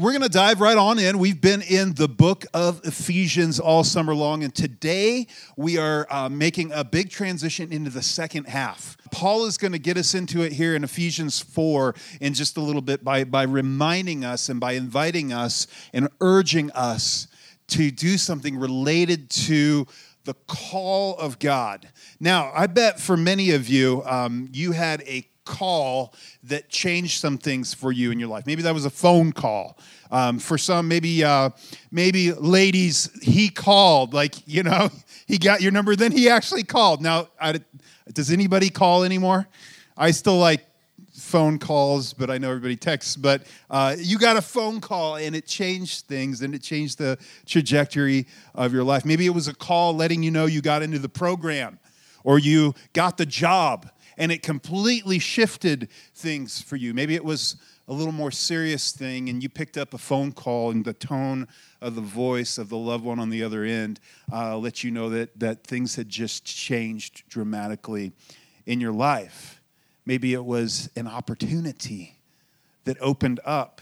[0.00, 1.18] we're going to dive right on in.
[1.18, 5.26] We've been in the book of Ephesians all summer long, and today
[5.58, 8.96] we are uh, making a big transition into the second half.
[9.12, 12.62] Paul is going to get us into it here in Ephesians 4 in just a
[12.62, 17.28] little bit by, by reminding us and by inviting us and urging us
[17.68, 19.86] to do something related to
[20.24, 21.88] the call of God.
[22.18, 26.14] Now, I bet for many of you, um, you had a call
[26.44, 28.46] that changed some things for you in your life.
[28.46, 29.76] Maybe that was a phone call.
[30.12, 31.50] Um, for some, maybe uh,
[31.90, 34.14] maybe ladies, he called.
[34.14, 34.90] Like you know,
[35.26, 37.02] he got your number, then he actually called.
[37.02, 37.60] Now, I,
[38.12, 39.48] does anybody call anymore?
[39.96, 40.64] I still like
[41.12, 43.16] phone calls, but I know everybody texts.
[43.16, 47.18] But uh, you got a phone call and it changed things and it changed the
[47.44, 49.04] trajectory of your life.
[49.04, 51.78] Maybe it was a call letting you know you got into the program
[52.24, 56.92] or you got the job and it completely shifted things for you.
[56.92, 57.56] Maybe it was
[57.88, 61.48] a little more serious thing, and you picked up a phone call, and the tone
[61.80, 63.98] of the voice of the loved one on the other end
[64.30, 68.12] uh, let you know that, that things had just changed dramatically
[68.66, 69.62] in your life.
[70.04, 72.18] Maybe it was an opportunity
[72.84, 73.80] that opened up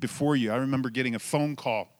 [0.00, 0.50] before you.
[0.50, 1.92] I remember getting a phone call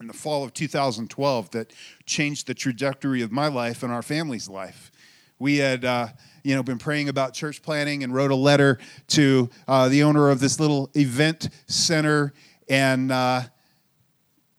[0.00, 1.72] in the fall of 2012 that
[2.06, 4.92] changed the trajectory of my life and our family's life.
[5.40, 5.84] We had.
[5.84, 6.06] Uh,
[6.42, 10.30] you know, been praying about church planting and wrote a letter to uh, the owner
[10.30, 12.32] of this little event center
[12.68, 13.42] and uh,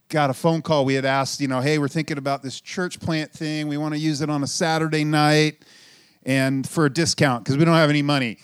[0.10, 0.86] got a phone call.
[0.86, 3.68] We had asked, you know, hey, we're thinking about this church plant thing.
[3.68, 5.66] We want to use it on a Saturday night
[6.26, 8.38] and for a discount because we don't have any money.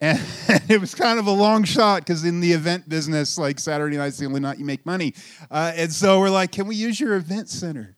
[0.00, 0.18] And
[0.68, 4.18] it was kind of a long shot because in the event business, like Saturday night's
[4.18, 5.14] the only night you make money.
[5.50, 7.96] Uh, and so we're like, can we use your event center?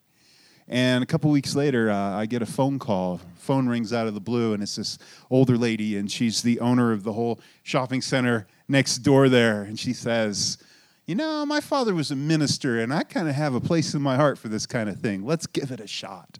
[0.68, 3.20] And a couple weeks later, uh, I get a phone call.
[3.36, 4.98] Phone rings out of the blue, and it's this
[5.30, 9.62] older lady, and she's the owner of the whole shopping center next door there.
[9.62, 10.58] And she says,
[11.06, 14.02] You know, my father was a minister, and I kind of have a place in
[14.02, 15.24] my heart for this kind of thing.
[15.24, 16.38] Let's give it a shot.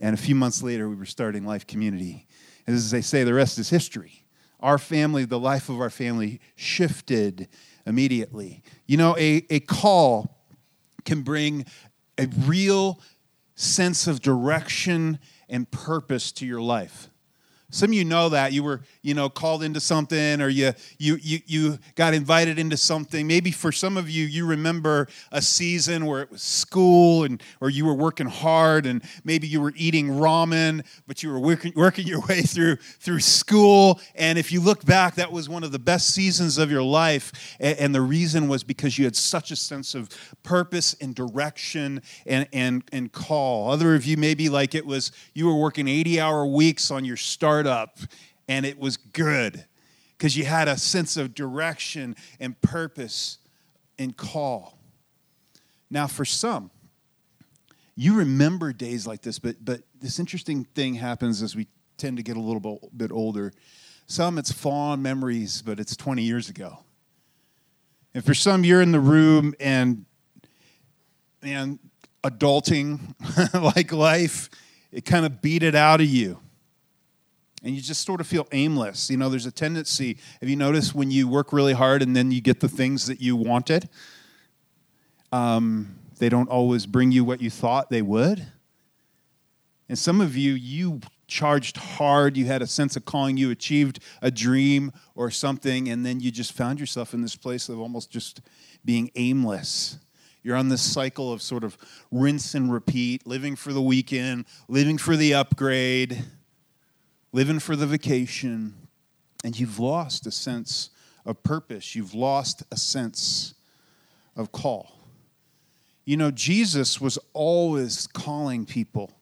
[0.00, 2.26] And a few months later, we were starting Life Community.
[2.66, 4.24] And as they say, the rest is history.
[4.60, 7.48] Our family, the life of our family, shifted
[7.86, 8.62] immediately.
[8.86, 10.36] You know, a, a call
[11.04, 11.64] can bring
[12.18, 13.00] a real
[13.58, 17.10] sense of direction and purpose to your life.
[17.70, 21.18] Some of you know that you were, you know, called into something or you you
[21.22, 23.26] you you got invited into something.
[23.26, 27.70] Maybe for some of you you remember a season where it was school and or
[27.70, 32.06] you were working hard and maybe you were eating ramen, but you were working working
[32.06, 35.78] your way through through school and if you look back that was one of the
[35.78, 39.56] best seasons of your life and, and the reason was because you had such a
[39.56, 40.10] sense of
[40.42, 43.70] purpose and direction and and and call.
[43.70, 47.98] Other of you maybe like it was you were working 80-hour weeks on your startup
[48.48, 49.64] and it was good
[50.16, 53.38] because you had a sense of direction and purpose
[53.98, 54.78] and call.
[55.90, 56.70] Now, for some,
[57.94, 61.66] you remember days like this, but, but this interesting thing happens as we
[61.98, 63.52] tend to get a little bit older.
[64.06, 66.78] Some, it's fond memories, but it's 20 years ago.
[68.14, 70.04] And for some, you're in the room and,
[71.42, 71.78] and
[72.24, 73.14] adulting,
[73.76, 74.48] like life,
[74.90, 76.40] it kind of beat it out of you
[77.62, 79.10] and you just sort of feel aimless.
[79.10, 82.30] You know, there's a tendency, have you noticed when you work really hard and then
[82.30, 83.88] you get the things that you wanted?
[85.32, 88.46] Um, they don't always bring you what you thought they would.
[89.88, 94.00] And some of you, you charged hard, you had a sense of calling, you achieved
[94.22, 98.10] a dream or something, and then you just found yourself in this place of almost
[98.10, 98.40] just
[98.84, 99.98] being aimless.
[100.42, 101.76] You're on this cycle of sort of
[102.10, 106.24] rinse and repeat, living for the weekend, living for the upgrade
[107.38, 108.74] living for the vacation,
[109.44, 110.90] and you've lost a sense
[111.24, 111.94] of purpose.
[111.94, 113.54] You've lost a sense
[114.34, 114.90] of call.
[116.04, 119.12] You know, Jesus was always calling people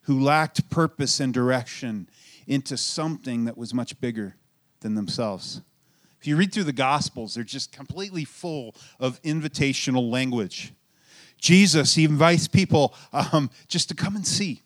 [0.00, 2.08] who lacked purpose and direction
[2.48, 4.34] into something that was much bigger
[4.80, 5.60] than themselves.
[6.20, 10.72] If you read through the Gospels, they're just completely full of invitational language.
[11.40, 14.62] Jesus, he invites people um, just to come and see.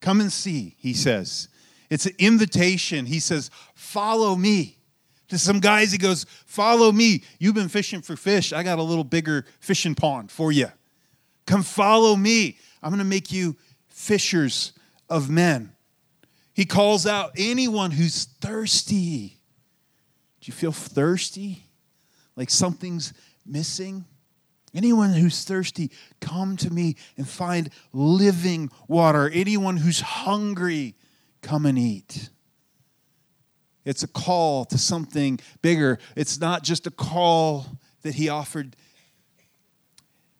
[0.00, 1.46] Come and see, he says.
[1.90, 3.06] It's an invitation.
[3.06, 4.76] He says, Follow me.
[5.28, 7.22] To some guys, he goes, Follow me.
[7.38, 8.52] You've been fishing for fish.
[8.52, 10.68] I got a little bigger fishing pond for you.
[11.46, 12.58] Come follow me.
[12.82, 13.56] I'm going to make you
[13.88, 14.72] fishers
[15.08, 15.72] of men.
[16.52, 19.38] He calls out anyone who's thirsty.
[20.40, 21.64] Do you feel thirsty?
[22.36, 23.12] Like something's
[23.46, 24.04] missing?
[24.74, 29.30] Anyone who's thirsty, come to me and find living water.
[29.30, 30.94] Anyone who's hungry,
[31.42, 32.30] Come and eat.
[33.84, 35.98] It's a call to something bigger.
[36.14, 37.66] It's not just a call
[38.02, 38.76] that he offered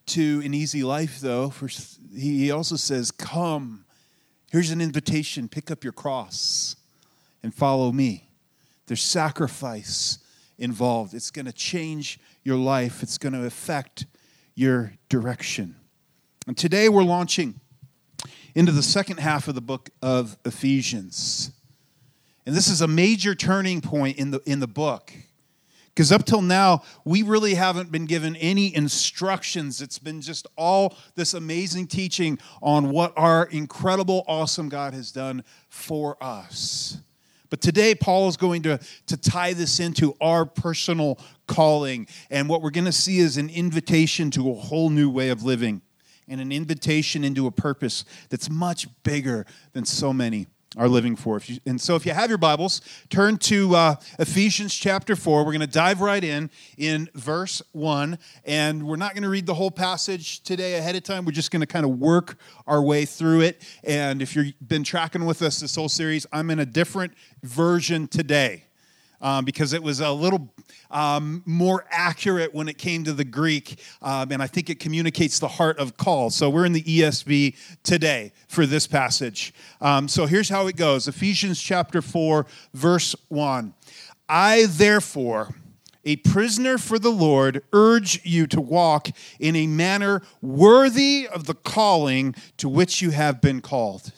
[0.06, 1.50] to an easy life, though.
[1.50, 1.68] For,
[2.14, 3.84] he also says, Come.
[4.50, 6.76] Here's an invitation pick up your cross
[7.42, 8.30] and follow me.
[8.86, 10.18] There's sacrifice
[10.58, 11.14] involved.
[11.14, 14.06] It's going to change your life, it's going to affect
[14.54, 15.76] your direction.
[16.46, 17.60] And today we're launching
[18.54, 21.52] into the second half of the book of Ephesians.
[22.46, 25.12] And this is a major turning point in the, in the book.
[25.94, 29.82] Because up till now, we really haven't been given any instructions.
[29.82, 35.42] It's been just all this amazing teaching on what our incredible, awesome God has done
[35.68, 36.98] for us.
[37.50, 42.06] But today, Paul is going to, to tie this into our personal calling.
[42.30, 45.42] And what we're going to see is an invitation to a whole new way of
[45.42, 45.82] living
[46.28, 50.46] and an invitation into a purpose that's much bigger than so many
[50.76, 51.40] are living for.
[51.66, 55.38] and so, if you have your Bibles, turn to uh, Ephesians chapter 4.
[55.38, 58.18] We're going to dive right in in verse 1.
[58.44, 61.24] And we're not going to read the whole passage today ahead of time.
[61.24, 63.62] We're just going to kind of work our way through it.
[63.82, 68.06] And if you've been tracking with us this whole series, I'm in a different version
[68.06, 68.67] today
[69.20, 70.52] um, because it was a little
[70.90, 75.38] um, more accurate when it came to the Greek, um, and I think it communicates
[75.38, 76.30] the heart of call.
[76.30, 79.52] So we're in the ESV today for this passage.
[79.80, 83.74] Um, so here's how it goes Ephesians chapter 4, verse 1.
[84.28, 85.54] I, therefore,
[86.04, 91.54] a prisoner for the Lord, urge you to walk in a manner worthy of the
[91.54, 94.12] calling to which you have been called.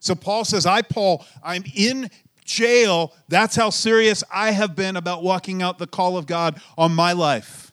[0.00, 2.10] So Paul says, I, Paul, I'm in
[2.44, 3.12] jail.
[3.28, 7.12] That's how serious I have been about walking out the call of God on my
[7.12, 7.72] life.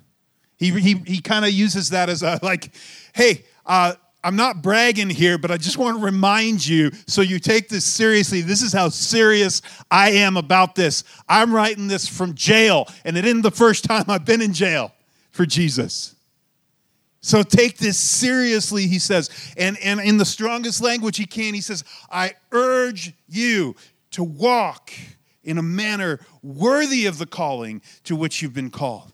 [0.57, 2.71] He, he, he kind of uses that as a, like,
[3.13, 7.39] hey, uh, I'm not bragging here, but I just want to remind you so you
[7.39, 8.41] take this seriously.
[8.41, 11.03] This is how serious I am about this.
[11.27, 14.93] I'm writing this from jail, and it isn't the first time I've been in jail
[15.31, 16.15] for Jesus.
[17.21, 19.29] So take this seriously, he says.
[19.57, 23.75] And, and in the strongest language he can, he says, I urge you
[24.11, 24.91] to walk
[25.43, 29.11] in a manner worthy of the calling to which you've been called.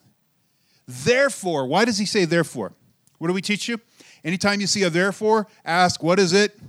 [0.88, 2.74] Therefore, why does he say therefore?
[3.18, 3.80] What do we teach you?
[4.24, 6.60] Anytime you see a therefore, ask, what is it?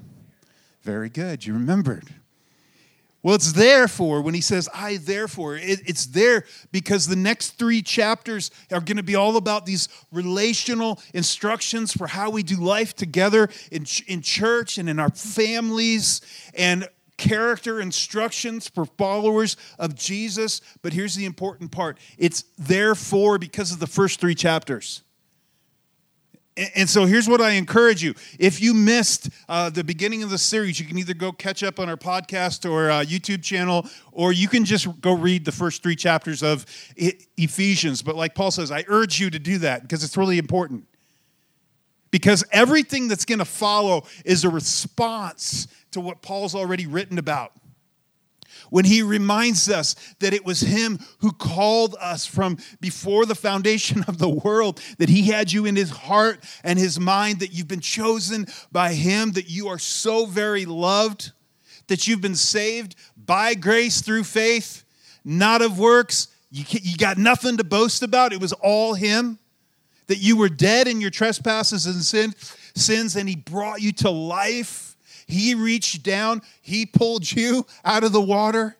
[0.83, 2.15] Very good, you remembered.
[3.23, 7.83] Well, it's therefore when he says, I therefore, it, it's there because the next three
[7.83, 12.95] chapters are going to be all about these relational instructions for how we do life
[12.95, 16.21] together in, in church and in our families.
[16.55, 20.63] And character instructions for followers of Jesus.
[20.81, 25.03] But here's the important part it's therefore because of the first three chapters.
[26.75, 28.15] And so here's what I encourage you.
[28.39, 31.79] If you missed uh, the beginning of the series, you can either go catch up
[31.79, 35.83] on our podcast or uh, YouTube channel, or you can just go read the first
[35.83, 36.67] three chapters of
[36.97, 38.03] Ephesians.
[38.03, 40.85] But like Paul says, I urge you to do that because it's really important.
[42.11, 47.53] Because everything that's going to follow is a response to what Paul's already written about.
[48.71, 54.05] When he reminds us that it was him who called us from before the foundation
[54.09, 57.69] of the world, that he had you in his heart and his mind, that you've
[57.69, 61.33] been chosen by him, that you are so very loved,
[61.87, 64.85] that you've been saved by grace through faith,
[65.25, 66.29] not of works.
[66.51, 68.33] You, you got nothing to boast about.
[68.33, 69.39] It was all him.
[70.07, 72.35] That you were dead in your trespasses and sin,
[72.75, 74.88] sins, and he brought you to life
[75.29, 78.77] he reached down, He pulled you out of the water.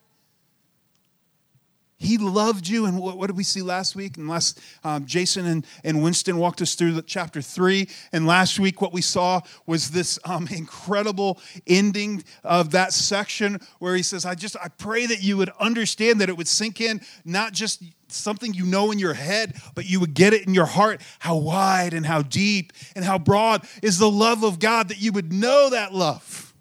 [2.01, 2.85] He loved you.
[2.85, 4.15] And what, what did we see last week?
[4.15, 7.89] And last, um, Jason and, and Winston walked us through chapter three.
[8.13, 13.95] And last week, what we saw was this um, incredible ending of that section where
[13.95, 17.01] he says, I just, I pray that you would understand that it would sink in,
[17.25, 20.65] not just something you know in your head, but you would get it in your
[20.65, 25.01] heart how wide and how deep and how broad is the love of God that
[25.01, 26.53] you would know that love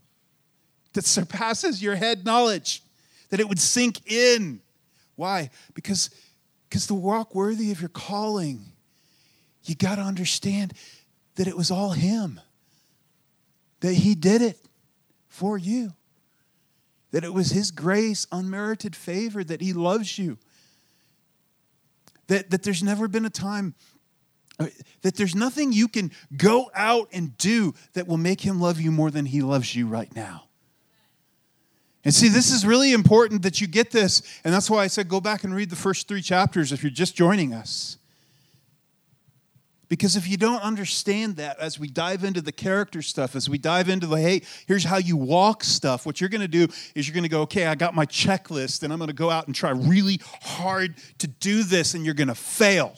[0.95, 2.83] that surpasses your head knowledge,
[3.31, 4.61] that it would sink in
[5.19, 5.51] why?
[5.75, 6.11] Because,
[6.69, 8.67] because to walk worthy of your calling,
[9.65, 10.73] you got to understand
[11.35, 12.41] that it was all Him,
[13.81, 14.61] that He did it
[15.27, 15.93] for you,
[17.11, 20.39] that it was His grace, unmerited favor, that He loves you,
[22.29, 23.75] that, that there's never been a time
[24.61, 24.67] uh,
[25.03, 28.91] that there's nothing you can go out and do that will make him love you
[28.91, 30.45] more than he loves you right now.
[32.05, 34.23] And see, this is really important that you get this.
[34.43, 36.91] And that's why I said go back and read the first three chapters if you're
[36.91, 37.99] just joining us.
[39.89, 43.57] Because if you don't understand that, as we dive into the character stuff, as we
[43.57, 47.09] dive into the, hey, here's how you walk stuff, what you're going to do is
[47.09, 49.47] you're going to go, okay, I got my checklist and I'm going to go out
[49.47, 52.95] and try really hard to do this, and you're going to fail.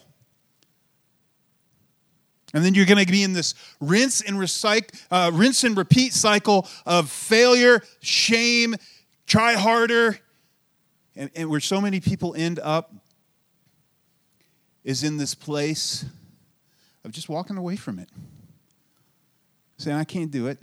[2.52, 6.12] And then you're going to be in this rinse and recycle, uh, rinse and repeat
[6.12, 8.74] cycle of failure, shame,
[9.26, 10.18] try harder.
[11.14, 12.92] And, and where so many people end up
[14.82, 16.04] is in this place
[17.04, 18.08] of just walking away from it,
[19.78, 20.58] saying, I can't do it.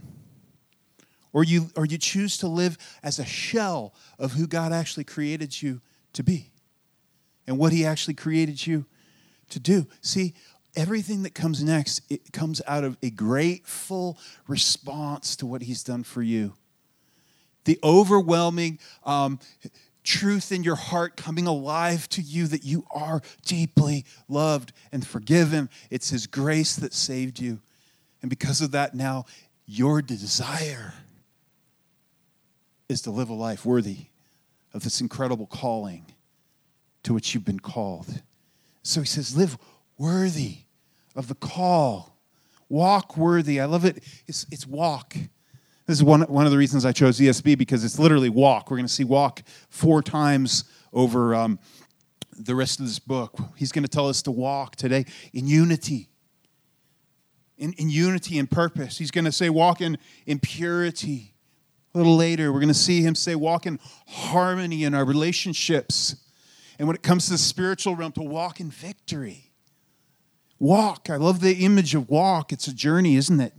[1.34, 5.62] Or you, or you choose to live as a shell of who God actually created
[5.62, 5.82] you
[6.13, 6.51] to be
[7.46, 8.86] and what He actually created you
[9.50, 9.88] to do.
[10.01, 10.34] See,
[10.75, 14.17] everything that comes next, it comes out of a grateful
[14.48, 16.53] response to what He's done for you.
[17.65, 19.39] The overwhelming um,
[20.07, 25.69] truth in your heart coming alive to you that you are deeply loved and forgiven.
[25.91, 27.59] It's His grace that saved you.
[28.21, 29.25] And because of that, now
[29.65, 30.93] your desire
[32.87, 34.05] is to live a life worthy
[34.73, 36.05] of this incredible calling
[37.03, 38.07] to which you've been called.
[38.83, 39.57] So he says, live
[39.97, 40.59] worthy
[41.15, 42.15] of the call.
[42.69, 43.59] Walk worthy.
[43.59, 44.01] I love it.
[44.25, 45.17] It's, it's walk.
[45.88, 48.70] This is one, one of the reasons I chose ESV because it's literally walk.
[48.70, 51.60] We're going to see walk four times over um,
[52.38, 53.39] the rest of this book.
[53.56, 56.10] He's going to tell us to walk today in unity,
[57.58, 58.98] in, in unity and purpose.
[58.98, 61.34] He's going to say walk in, in purity.
[61.96, 66.17] A little later, we're going to see him say walk in harmony in our relationships.
[66.77, 69.51] And when it comes to the spiritual realm, to walk in victory.
[70.60, 71.10] Walk.
[71.10, 72.51] I love the image of walk.
[72.51, 73.53] It's a journey, isn't it?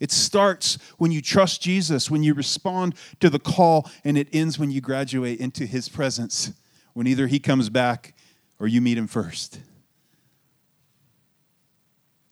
[0.00, 4.58] It starts when you trust Jesus, when you respond to the call, and it ends
[4.58, 6.52] when you graduate into his presence,
[6.94, 8.14] when either he comes back
[8.58, 9.60] or you meet him first.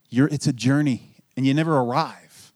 [0.08, 2.52] You're, it's a journey, and you never arrive.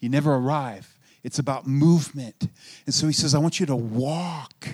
[0.00, 0.98] You never arrive.
[1.22, 2.48] It's about movement.
[2.84, 4.68] And so he says, I want you to walk.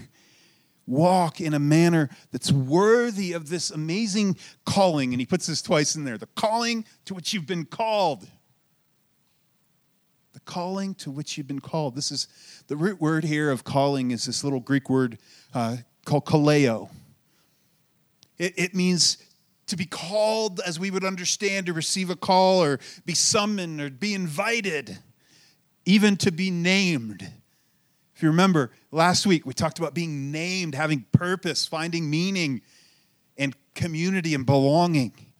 [0.86, 5.12] Walk in a manner that's worthy of this amazing calling.
[5.12, 8.26] And he puts this twice in there the calling to which you've been called
[10.44, 11.94] calling to which you've been called.
[11.94, 12.28] This is
[12.68, 15.18] the root word here of calling is this little Greek word
[15.54, 16.90] uh, called kaleo.
[18.38, 19.18] It, it means
[19.66, 23.90] to be called as we would understand to receive a call or be summoned or
[23.90, 24.98] be invited,
[25.84, 27.22] even to be named.
[28.14, 32.62] If you remember, last week we talked about being named, having purpose, finding meaning
[33.38, 35.31] and community and belonging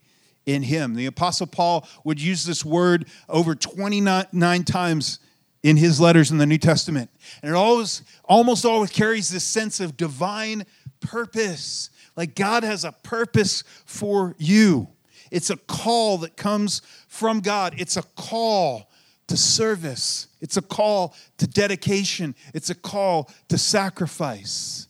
[0.47, 0.95] in him.
[0.95, 5.19] The Apostle Paul would use this word over 29 times
[5.63, 7.11] in his letters in the New Testament.
[7.43, 10.67] And it always, almost always carries this sense of divine
[11.01, 11.91] purpose.
[12.17, 14.89] Like God has a purpose for you.
[15.31, 17.75] It's a call that comes from God.
[17.79, 18.91] It's a call
[19.29, 20.29] to service.
[20.41, 22.35] It's a call to dedication.
[22.53, 24.89] It's a call to sacrifice.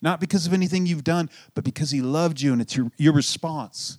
[0.00, 3.12] Not because of anything you've done, but because He loved you and it's your, your
[3.12, 3.98] response.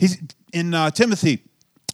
[0.00, 0.18] He's
[0.54, 1.42] in uh, Timothy,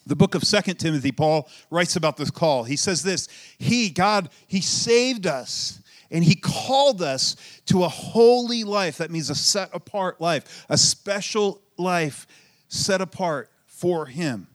[0.06, 2.62] the book of Second Timothy, Paul writes about this call.
[2.62, 7.34] He says this He, God, He saved us and He called us
[7.66, 8.98] to a holy life.
[8.98, 12.28] That means a set apart life, a special life
[12.68, 14.46] set apart for Him.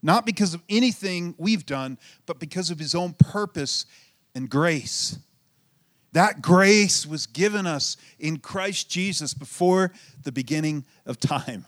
[0.00, 3.84] Not because of anything we've done, but because of His own purpose
[4.32, 5.18] and grace.
[6.12, 9.90] That grace was given us in Christ Jesus before
[10.22, 11.66] the beginning of time.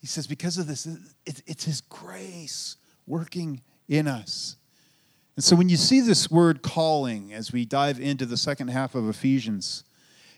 [0.00, 0.86] He says, because of this,
[1.26, 2.76] it's His grace
[3.06, 4.56] working in us.
[5.36, 8.94] And so when you see this word calling as we dive into the second half
[8.94, 9.84] of Ephesians,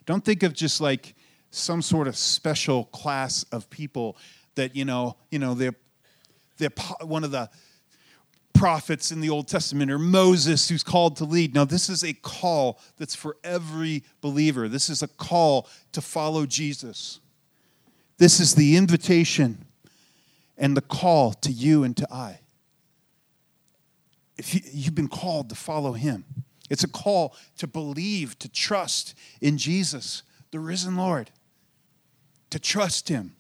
[0.07, 1.15] don't think of just like
[1.51, 4.17] some sort of special class of people
[4.57, 5.75] that, you know, you know, they're,
[6.59, 6.71] they're
[7.03, 7.51] one of the
[8.53, 11.55] prophets in the Old Testament or Moses who's called to lead.
[11.55, 14.69] Now, this is a call that's for every believer.
[14.69, 17.21] This is a call to follow Jesus.
[18.21, 19.65] This is the invitation
[20.59, 22.41] and the call to you and to I.
[24.37, 26.27] If you, you've been called to follow him,
[26.69, 31.31] it's a call to believe, to trust in Jesus, the risen Lord,
[32.51, 33.37] to trust him,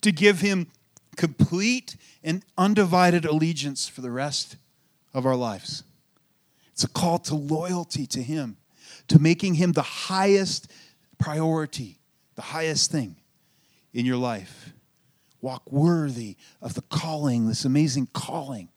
[0.00, 0.68] to give him
[1.18, 4.56] complete and undivided allegiance for the rest
[5.12, 5.84] of our lives.
[6.72, 8.56] It's a call to loyalty to him,
[9.08, 10.72] to making him the highest
[11.18, 11.98] priority,
[12.34, 13.16] the highest thing
[13.92, 14.72] in your life.
[15.40, 18.68] Walk worthy of the calling, this amazing calling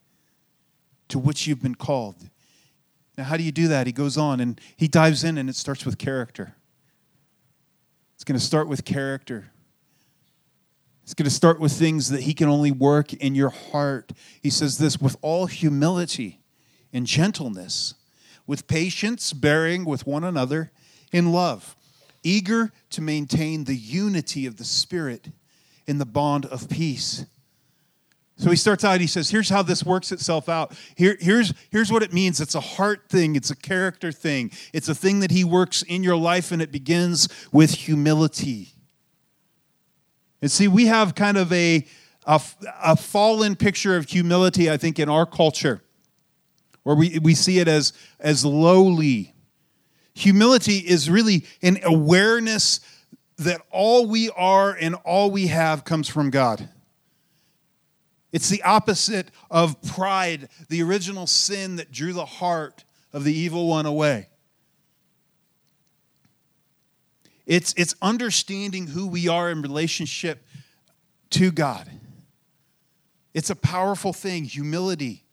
[1.09, 2.29] to which you've been called.
[3.17, 3.85] Now, how do you do that?
[3.85, 6.55] He goes on and he dives in, and it starts with character.
[8.15, 9.51] It's going to start with character.
[11.03, 14.13] He's going to start with things that he can only work in your heart.
[14.41, 16.39] He says this with all humility
[16.93, 17.95] and gentleness,
[18.47, 20.71] with patience, bearing with one another
[21.11, 21.75] in love,
[22.23, 25.29] eager to maintain the unity of the Spirit
[25.85, 27.25] in the bond of peace.
[28.37, 30.75] So he starts out, he says, Here's how this works itself out.
[30.95, 34.89] Here, here's, here's what it means it's a heart thing, it's a character thing, it's
[34.89, 38.69] a thing that he works in your life, and it begins with humility.
[40.41, 41.85] And see, we have kind of a,
[42.25, 42.41] a,
[42.83, 45.81] a fallen picture of humility, I think, in our culture,
[46.81, 49.32] where we, we see it as, as lowly.
[50.15, 52.79] Humility is really an awareness
[53.37, 56.69] that all we are and all we have comes from God.
[58.31, 63.67] It's the opposite of pride, the original sin that drew the heart of the evil
[63.67, 64.29] one away.
[67.45, 70.45] It's, it's understanding who we are in relationship
[71.31, 71.89] to God.
[73.33, 75.25] It's a powerful thing, humility.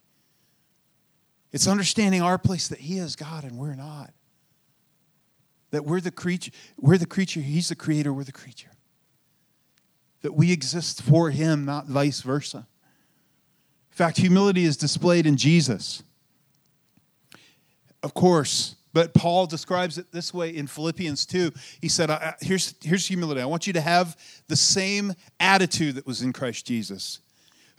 [1.52, 4.12] It's understanding our place that He is God and we're not.
[5.70, 8.70] That we're the creature, we're the creature, He's the creator, we're the creature.
[10.22, 12.66] That we exist for Him, not vice versa.
[13.90, 16.02] In fact, humility is displayed in Jesus.
[18.02, 21.52] Of course, but Paul describes it this way in Philippians 2.
[21.80, 22.10] He said,
[22.40, 23.40] here's, here's humility.
[23.40, 24.16] I want you to have
[24.48, 27.20] the same attitude that was in Christ Jesus,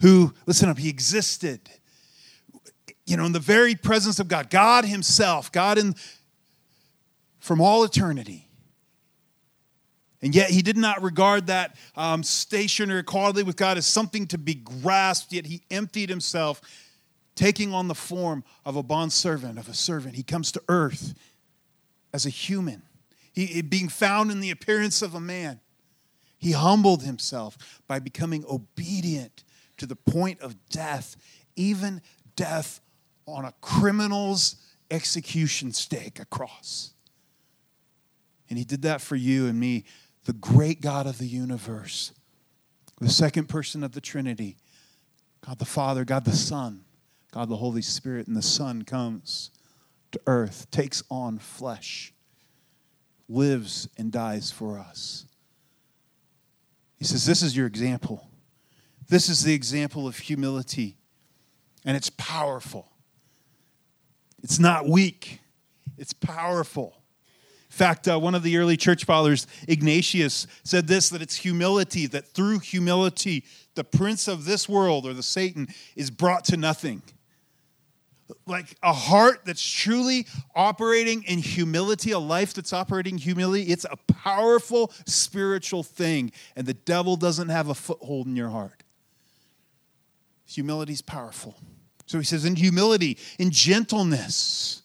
[0.00, 1.68] who, listen up, he existed,
[3.04, 5.94] you know, in the very presence of God, God Himself, God in,
[7.42, 8.46] from all eternity.
[10.22, 14.38] And yet he did not regard that um, stationary equality with God as something to
[14.38, 16.60] be grasped, yet he emptied himself
[17.34, 20.14] taking on the form of a bondservant, of a servant.
[20.14, 21.14] He comes to earth
[22.14, 22.82] as a human,
[23.32, 25.58] he, being found in the appearance of a man.
[26.38, 29.42] He humbled himself by becoming obedient
[29.78, 31.16] to the point of death,
[31.56, 32.02] even
[32.36, 32.80] death
[33.26, 34.54] on a criminal's
[34.92, 36.92] execution stake, a cross.
[38.52, 39.84] And he did that for you and me,
[40.26, 42.12] the great God of the universe,
[43.00, 44.58] the second person of the Trinity,
[45.44, 46.84] God the Father, God the Son
[47.32, 49.50] God the Holy Spirit and the Son comes
[50.12, 52.12] to earth, takes on flesh,
[53.28, 55.24] lives and dies for us.
[56.98, 58.28] He says, This is your example.
[59.08, 60.96] This is the example of humility,
[61.84, 62.88] and it's powerful.
[64.42, 65.40] It's not weak,
[65.98, 67.01] it's powerful.
[67.72, 72.06] In fact, uh, one of the early church fathers, Ignatius, said this that it's humility,
[72.08, 73.44] that through humility,
[73.76, 77.02] the prince of this world, or the Satan, is brought to nothing
[78.46, 83.96] like a heart that's truly operating in humility, a life that's operating humility, it's a
[84.12, 86.30] powerful spiritual thing.
[86.56, 88.82] And the devil doesn't have a foothold in your heart.
[90.46, 91.56] Humility is powerful.
[92.04, 94.81] So he says, in humility, in gentleness.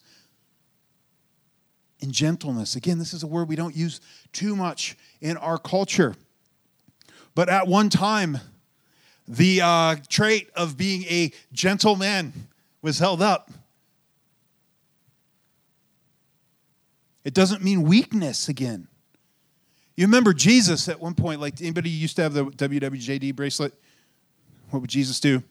[2.00, 2.76] In gentleness.
[2.76, 6.16] Again, this is a word we don't use too much in our culture.
[7.34, 8.40] But at one time,
[9.28, 12.34] the uh, trait of being a gentleman
[12.82, 13.52] was held up.
[17.24, 18.88] It doesn't mean weakness again.
[19.98, 23.74] You remember Jesus at one point, like anybody used to have the WWJD bracelet?
[24.70, 25.44] What would Jesus do?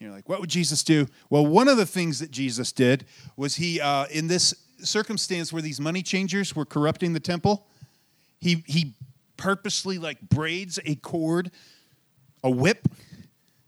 [0.00, 1.06] You're like, what would Jesus do?
[1.30, 4.52] Well, one of the things that Jesus did was he, uh, in this
[4.86, 7.66] circumstance where these money changers were corrupting the temple,
[8.40, 8.94] he, he
[9.36, 11.50] purposely like braids a cord,
[12.42, 12.88] a whip,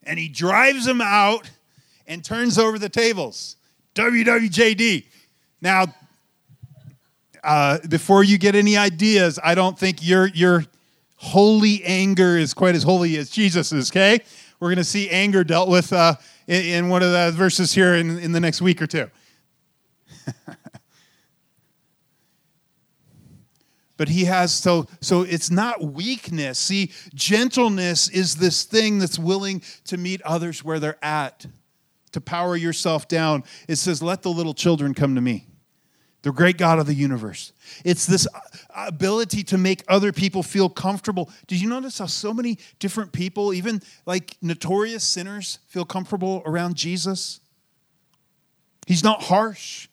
[0.03, 1.50] and he drives them out
[2.07, 3.57] and turns over the tables.
[3.94, 5.07] WWJD.
[5.61, 5.87] Now,
[7.42, 10.64] uh, before you get any ideas, I don't think your your
[11.16, 13.90] holy anger is quite as holy as Jesus's.
[13.90, 14.20] Okay,
[14.61, 16.14] we're going to see anger dealt with uh,
[16.46, 19.11] in, in, one of the verses here in, in the next week or two.
[23.96, 29.62] but he has so so it's not weakness see gentleness is this thing that's willing
[29.85, 31.46] to meet others where they're at
[32.14, 33.44] to power yourself down.
[33.68, 35.46] It says, Let the little children come to me.
[36.22, 37.52] The great God of the universe.
[37.85, 38.40] It's this uh,
[38.74, 41.30] ability to make other people feel comfortable.
[41.46, 46.76] Did you notice how so many different people, even like notorious sinners, feel comfortable around
[46.76, 47.40] Jesus?
[48.87, 49.88] He's not harsh.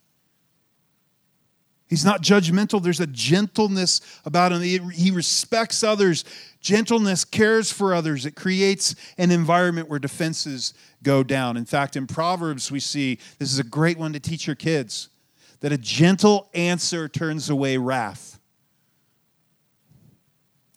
[1.91, 2.82] He's not judgmental.
[2.82, 4.62] There's a gentleness about him.
[4.62, 6.23] He respects others.
[6.62, 8.25] Gentleness cares for others.
[8.25, 10.73] It creates an environment where defenses
[11.04, 11.58] go down.
[11.58, 15.10] In fact, in Proverbs, we see this is a great one to teach your kids
[15.60, 18.39] that a gentle answer turns away wrath.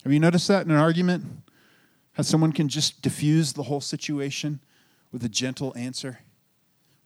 [0.02, 1.24] Have you noticed that in an argument?
[2.14, 4.58] How someone can just diffuse the whole situation
[5.12, 6.18] with a gentle answer,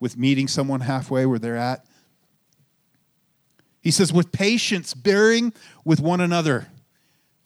[0.00, 1.84] with meeting someone halfway where they're at.
[3.80, 5.52] He says, with patience, bearing
[5.84, 6.68] with one another.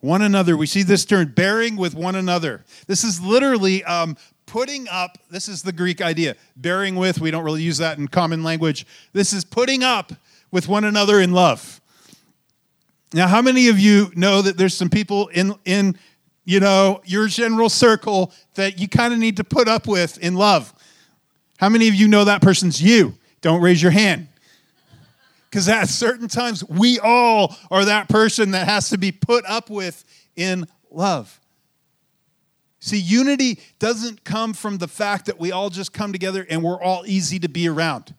[0.00, 0.56] One another.
[0.56, 2.64] We see this term, bearing with one another.
[2.86, 4.16] This is literally um,
[4.46, 6.36] putting up, this is the Greek idea.
[6.56, 8.86] Bearing with, we don't really use that in common language.
[9.12, 10.12] This is putting up
[10.50, 11.80] with one another in love.
[13.14, 15.96] Now, how many of you know that there's some people in, in
[16.44, 20.34] you know, your general circle that you kind of need to put up with in
[20.34, 20.74] love?
[21.58, 23.14] How many of you know that person's you?
[23.40, 24.28] Don't raise your hand.
[25.52, 29.68] Because at certain times, we all are that person that has to be put up
[29.68, 30.02] with
[30.34, 31.38] in love.
[32.80, 36.80] See, unity doesn't come from the fact that we all just come together and we're
[36.82, 38.14] all easy to be around.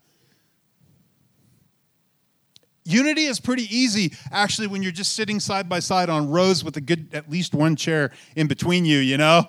[2.85, 6.77] Unity is pretty easy, actually, when you're just sitting side by side on rows with
[6.77, 9.47] a good, at least one chair in between you, you know?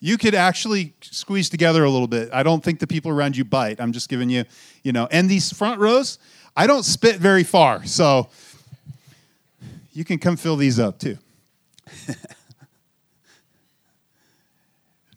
[0.00, 2.30] You could actually squeeze together a little bit.
[2.32, 3.80] I don't think the people around you bite.
[3.80, 4.44] I'm just giving you,
[4.82, 5.08] you know.
[5.10, 6.18] And these front rows,
[6.56, 8.28] I don't spit very far, so
[9.92, 11.18] you can come fill these up too.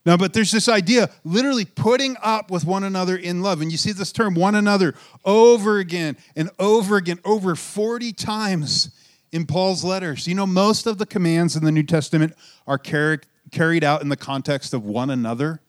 [0.05, 3.61] Now, but there's this idea, literally putting up with one another in love.
[3.61, 8.89] And you see this term, one another, over again and over again, over 40 times
[9.31, 10.27] in Paul's letters.
[10.27, 12.33] You know, most of the commands in the New Testament
[12.65, 15.61] are car- carried out in the context of one another.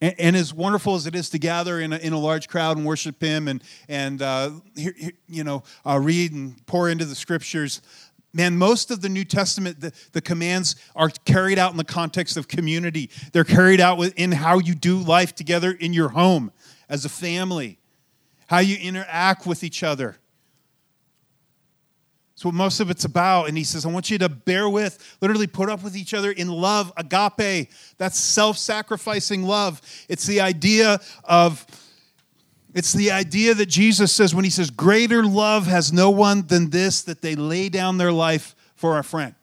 [0.00, 2.76] And, and, as wonderful as it is to gather in a, in a large crowd
[2.76, 7.80] and worship Him and, and uh, you know, uh, read and pour into the scriptures,
[8.34, 12.38] Man, most of the New Testament, the, the commands are carried out in the context
[12.38, 13.10] of community.
[13.32, 16.50] They're carried out in how you do life together in your home
[16.88, 17.78] as a family,
[18.46, 20.16] how you interact with each other.
[22.42, 23.48] That's what most of it's about.
[23.48, 26.32] And he says, I want you to bear with, literally put up with each other
[26.32, 27.70] in love, agape.
[27.98, 29.80] That's self sacrificing love.
[30.08, 31.64] It's the idea of
[32.74, 36.70] it's the idea that Jesus says when he says, Greater love has no one than
[36.70, 39.36] this, that they lay down their life for a friend.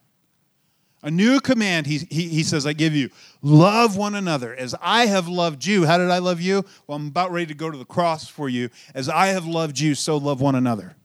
[1.02, 5.06] A new command, he, he, he says, I give you love one another as I
[5.06, 5.86] have loved you.
[5.86, 6.66] How did I love you?
[6.86, 8.70] Well, I'm about ready to go to the cross for you.
[8.94, 10.98] As I have loved you, so love one another.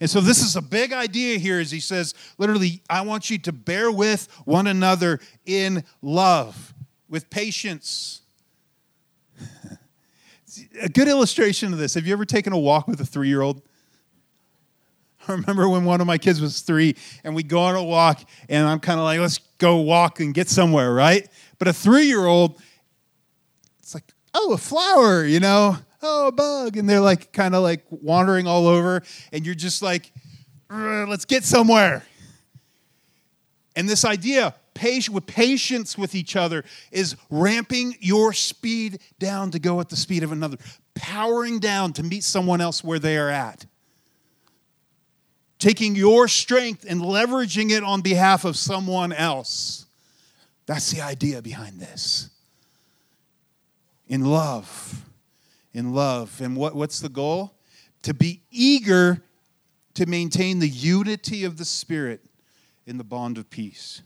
[0.00, 3.38] And so, this is a big idea here as he says, literally, I want you
[3.38, 6.74] to bear with one another in love,
[7.08, 8.22] with patience
[10.80, 11.94] a good illustration of this.
[11.94, 13.62] Have you ever taken a walk with a three year old?
[15.28, 18.22] I remember when one of my kids was three and we go on a walk
[18.48, 21.28] and I'm kind of like, let's go walk and get somewhere, right?
[21.58, 22.60] But a three year old,
[23.80, 26.76] it's like, oh, a flower, you know, oh, a bug.
[26.76, 30.12] And they're like kind of like wandering all over and you're just like,
[30.70, 32.04] let's get somewhere.
[33.76, 34.54] And this idea,
[35.10, 40.22] with patience with each other is ramping your speed down to go at the speed
[40.22, 40.56] of another,
[40.94, 43.66] powering down to meet someone else where they are at.
[45.58, 49.86] Taking your strength and leveraging it on behalf of someone else.
[50.66, 52.30] That's the idea behind this.
[54.06, 55.04] In love.
[55.78, 56.40] In love.
[56.40, 57.54] And what, what's the goal?
[58.02, 59.22] To be eager
[59.94, 62.20] to maintain the unity of the Spirit
[62.84, 64.02] in the bond of peace.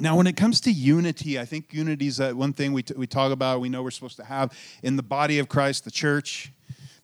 [0.00, 2.94] Now, when it comes to unity, I think unity is that one thing we, t-
[2.96, 4.52] we talk about, we know we're supposed to have
[4.82, 6.50] in the body of Christ, the church.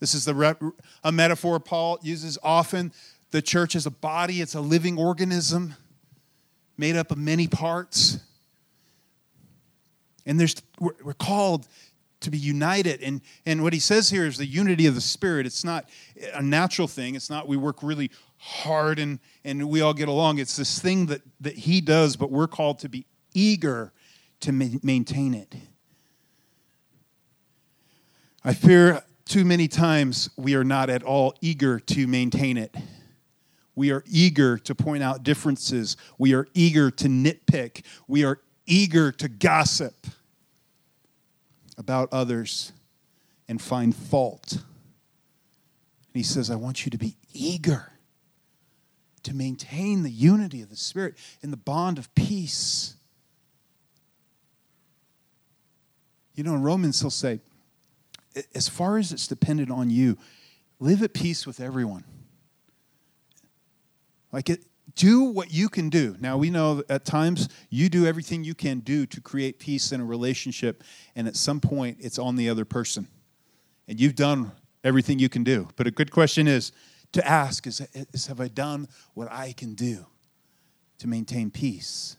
[0.01, 0.73] This is the
[1.05, 2.93] a metaphor Paul uses often.
[3.31, 5.77] The church is a body, it's a living organism
[6.77, 8.19] made up of many parts.
[10.27, 11.69] And there's, we're, we're called
[12.21, 13.03] to be united.
[13.03, 15.47] And, and what he says here is the unity of the Spirit.
[15.47, 15.89] It's not
[16.35, 20.39] a natural thing, it's not we work really hard and, and we all get along.
[20.39, 23.93] It's this thing that, that he does, but we're called to be eager
[24.41, 25.55] to ma- maintain it.
[28.43, 32.75] I fear too many times we are not at all eager to maintain it.
[33.75, 35.97] We are eager to point out differences.
[36.19, 37.85] We are eager to nitpick.
[38.09, 40.07] We are eager to gossip
[41.81, 42.73] about others
[43.49, 44.53] and find fault.
[44.53, 44.63] And
[46.13, 47.91] he says, I want you to be eager
[49.23, 52.95] to maintain the unity of the Spirit in the bond of peace.
[56.35, 57.41] You know, in Romans, he'll say,
[58.55, 60.19] as far as it's dependent on you,
[60.79, 62.05] live at peace with everyone.
[64.33, 64.63] Like it,
[64.95, 66.17] do what you can do.
[66.21, 70.01] Now, we know at times you do everything you can do to create peace in
[70.01, 70.83] a relationship,
[71.15, 73.09] and at some point it's on the other person.
[73.89, 74.53] And you've done
[74.85, 75.69] everything you can do.
[75.77, 76.73] But a good question is
[77.13, 77.81] to ask is,
[78.13, 80.07] is Have I done what I can do
[80.99, 82.17] to maintain peace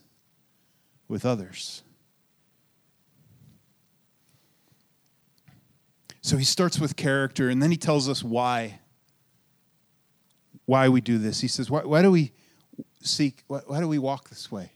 [1.07, 1.83] with others?
[6.21, 8.79] So he starts with character and then he tells us why.
[10.65, 11.41] Why we do this.
[11.41, 12.31] He says, Why, why do we
[13.01, 14.71] seek, why, why do we walk this way?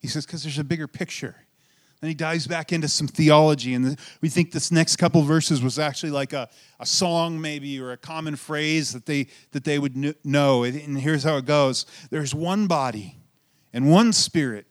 [0.00, 1.36] He says, Because there's a bigger picture.
[2.00, 5.80] Then he dives back into some theology, and we think this next couple verses was
[5.80, 10.14] actually like a, a song, maybe, or a common phrase that they, that they would
[10.24, 10.62] know.
[10.62, 13.16] And here's how it goes There's one body
[13.72, 14.66] and one spirit,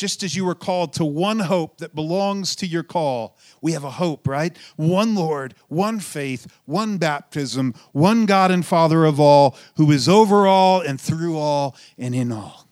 [0.00, 3.36] just as you were called to one hope that belongs to your call.
[3.60, 4.56] We have a hope, right?
[4.76, 10.46] One Lord, one faith, one baptism, one God and Father of all, who is over
[10.46, 12.66] all and through all and in all.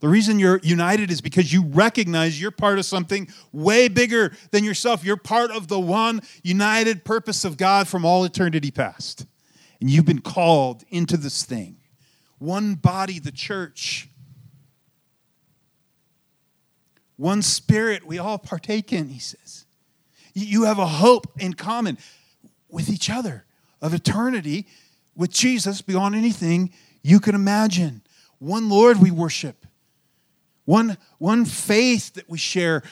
[0.00, 4.64] The reason you're united is because you recognize you're part of something way bigger than
[4.64, 5.04] yourself.
[5.04, 9.26] You're part of the one united purpose of God from all eternity past.
[9.80, 11.76] And you've been called into this thing.
[12.38, 14.08] One body, the church.
[17.16, 19.66] One spirit we all partake in, he says.
[20.34, 21.98] You have a hope in common
[22.68, 23.44] with each other
[23.80, 24.66] of eternity
[25.14, 26.72] with Jesus beyond anything
[27.02, 28.02] you can imagine.
[28.38, 29.64] One Lord we worship
[30.64, 32.82] one, one faith that we share,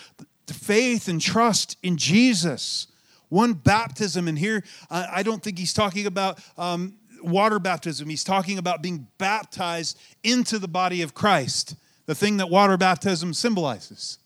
[0.46, 2.88] the faith and trust in Jesus.
[3.28, 8.11] One baptism, and here I don't think he's talking about um, water baptism.
[8.11, 11.76] He's talking about being baptized into the body of Christ,
[12.07, 14.19] the thing that water baptism symbolizes,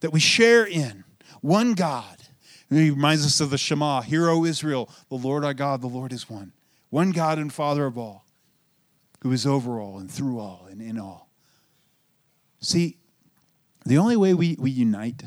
[0.00, 1.04] that we share in.
[1.40, 2.16] One God.
[2.70, 5.86] And he reminds us of the Shema Hear, O Israel, the Lord our God, the
[5.86, 6.52] Lord is one.
[6.90, 8.24] One God and Father of all,
[9.20, 11.28] who is over all and through all and in all.
[12.60, 12.96] See,
[13.84, 15.24] the only way we, we unite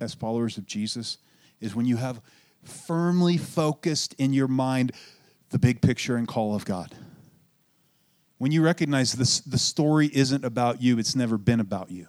[0.00, 1.18] as followers of Jesus
[1.60, 2.20] is when you have
[2.64, 4.92] firmly focused in your mind
[5.50, 6.94] the big picture and call of God.
[8.40, 12.06] When you recognize this, the story isn't about you, it's never been about you.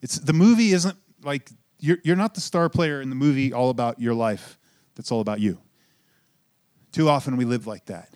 [0.00, 3.70] It's, the movie isn't like you're, you're not the star player in the movie all
[3.70, 4.56] about your life,
[4.94, 5.58] that's all about you.
[6.92, 8.10] Too often we live like that.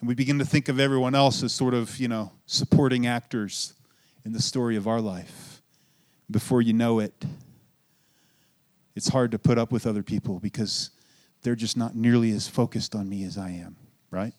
[0.00, 3.72] And we begin to think of everyone else as sort of, you know, supporting actors
[4.26, 5.62] in the story of our life.
[6.30, 7.14] Before you know it,
[8.94, 10.90] it's hard to put up with other people because
[11.40, 13.76] they're just not nearly as focused on me as I am,
[14.10, 14.34] right?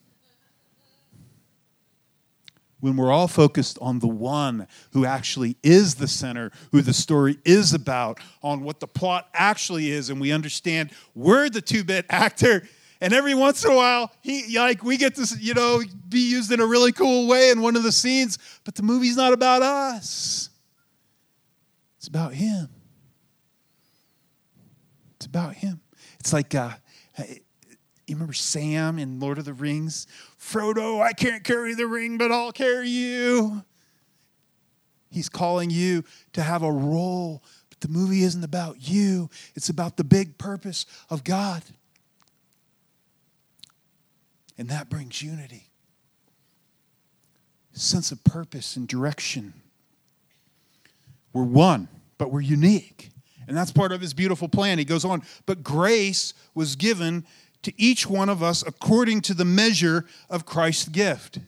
[2.80, 7.38] When we're all focused on the one who actually is the center, who the story
[7.44, 12.06] is about, on what the plot actually is, and we understand we're the two bit
[12.10, 12.64] actor
[13.00, 16.52] and every once in a while, he like we get to you know be used
[16.52, 19.62] in a really cool way in one of the scenes, but the movie's not about
[19.62, 20.50] us.
[21.98, 22.70] It's about him.
[25.18, 25.82] It's about him.
[26.20, 26.72] It's like uh,
[27.20, 30.08] you remember Sam in Lord of the Rings?
[30.48, 33.64] Frodo, I can't carry the ring, but I'll carry you.
[35.12, 39.30] He's calling you to have a role, but the movie isn't about you.
[39.56, 41.64] It's about the big purpose of God.
[44.58, 45.70] And that brings unity,
[47.74, 49.54] sense of purpose and direction.
[51.34, 53.10] We're one, but we're unique.
[53.48, 54.78] And that's part of his beautiful plan.
[54.78, 57.26] He goes on, but grace was given
[57.64, 61.40] to each one of us according to the measure of Christ's gift.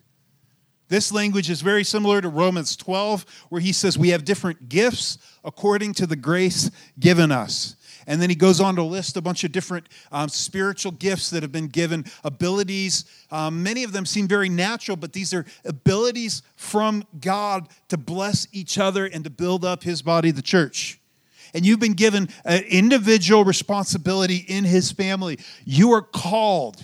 [0.89, 5.19] This language is very similar to Romans 12, where he says we have different gifts
[5.43, 7.75] according to the grace given us.
[8.07, 11.43] And then he goes on to list a bunch of different um, spiritual gifts that
[11.43, 13.05] have been given, abilities.
[13.29, 18.47] Um, many of them seem very natural, but these are abilities from God to bless
[18.51, 20.98] each other and to build up his body, the church.
[21.53, 25.39] And you've been given an individual responsibility in his family.
[25.65, 26.83] You are called.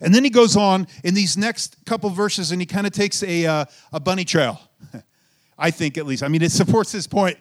[0.00, 3.22] And then he goes on in these next couple verses and he kind of takes
[3.22, 4.60] a, uh, a bunny trail.
[5.58, 6.22] I think, at least.
[6.22, 7.36] I mean, it supports his point.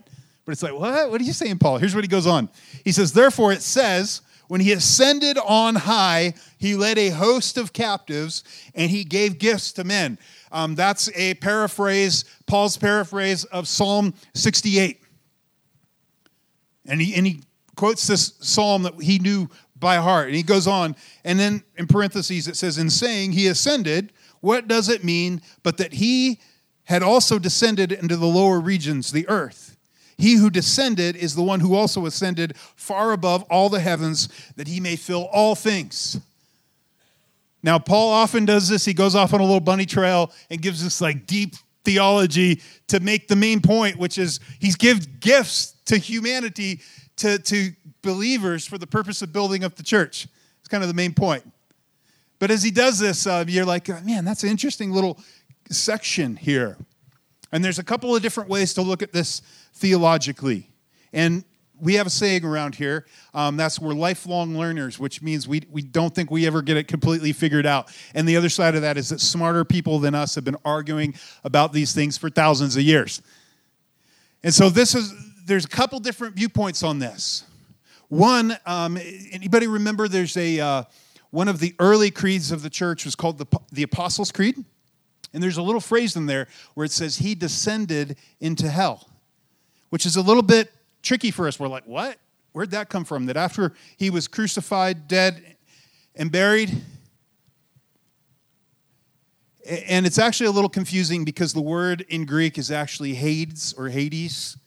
[0.45, 1.12] But it's like, what?
[1.12, 1.78] What are you saying, Paul?
[1.78, 2.49] Here's what he goes on.
[2.84, 7.71] He says, Therefore, it says, when he ascended on high, he led a host of
[7.71, 10.17] captives and he gave gifts to men.
[10.52, 15.04] Um, that's a paraphrase, Paul's paraphrase of Psalm 68.
[16.89, 17.41] And he, and he
[17.75, 19.49] quotes this psalm that he knew
[19.80, 20.28] by heart.
[20.28, 24.67] And he goes on, and then in parentheses it says, In saying he ascended, what
[24.67, 26.39] does it mean but that he
[26.86, 29.78] had also descended into the lower regions, the earth?
[30.17, 34.67] He who descended is the one who also ascended far above all the heavens that
[34.67, 36.19] he may fill all things.
[37.63, 38.86] Now, Paul often does this.
[38.86, 42.99] He goes off on a little bunny trail and gives this like deep theology to
[42.99, 46.82] make the main point, which is he's gives gifts to humanity,
[47.17, 47.71] to, to
[48.04, 50.28] believers for the purpose of building up the church.
[50.60, 51.43] It's kind of the main point.
[52.38, 55.19] But as he does this, uh, you're like, man, that's an interesting little
[55.71, 56.78] section here.
[57.52, 59.41] And there's a couple of different ways to look at this
[59.73, 60.69] theologically.
[61.12, 61.43] And
[61.82, 65.82] we have a saying around here um, that's we're lifelong learners which means we, we
[65.82, 68.97] don't think we ever get it completely figured out and the other side of that
[68.97, 72.82] is that smarter people than us have been arguing about these things for thousands of
[72.82, 73.21] years
[74.43, 75.13] and so this is
[75.49, 77.43] there's a couple different viewpoints on this
[78.07, 78.97] one um,
[79.31, 80.83] anybody remember there's a uh,
[81.31, 84.63] one of the early creeds of the church was called the, the apostles creed
[85.33, 89.09] and there's a little phrase in there where it says he descended into hell
[89.89, 91.59] which is a little bit tricky for us.
[91.59, 92.17] We're like, what?
[92.51, 93.25] Where'd that come from?
[93.27, 95.55] That after he was crucified, dead,
[96.15, 96.81] and buried?
[99.88, 103.89] And it's actually a little confusing because the word in Greek is actually Hades or
[103.89, 104.57] Hades,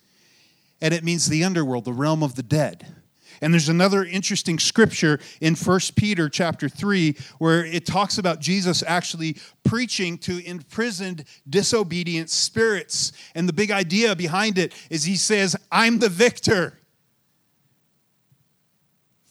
[0.82, 2.86] and it means the underworld, the realm of the dead.
[3.40, 8.84] And there's another interesting scripture in 1 Peter chapter 3 where it talks about Jesus
[8.86, 13.12] actually preaching to imprisoned disobedient spirits.
[13.34, 16.78] And the big idea behind it is he says, "I'm the victor."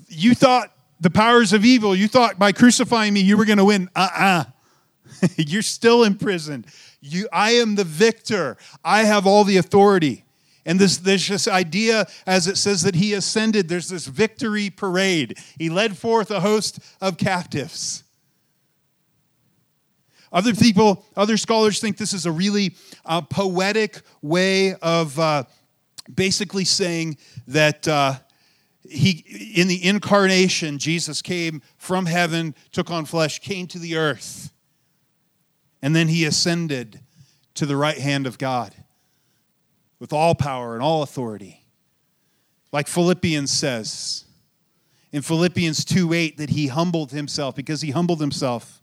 [0.10, 3.66] You thought the powers of evil, you thought by crucifying me you were going to
[3.66, 3.90] win.
[3.96, 4.44] Uh-uh.
[5.38, 6.68] You're still imprisoned.
[7.00, 8.58] You I am the victor.
[8.84, 10.26] I have all the authority.
[10.66, 15.38] And this, there's this idea, as it says that he ascended, there's this victory parade.
[15.58, 18.04] He led forth a host of captives.
[20.32, 25.44] Other people, other scholars think this is a really uh, poetic way of uh,
[26.14, 28.14] basically saying that uh,
[28.88, 34.54] he, in the incarnation, Jesus came from heaven, took on flesh, came to the earth,
[35.82, 37.02] and then he ascended
[37.56, 38.74] to the right hand of God
[40.02, 41.64] with all power and all authority.
[42.74, 44.26] Like Philippians says
[45.14, 48.82] in Philippians 2 8, that he humbled himself because he humbled himself.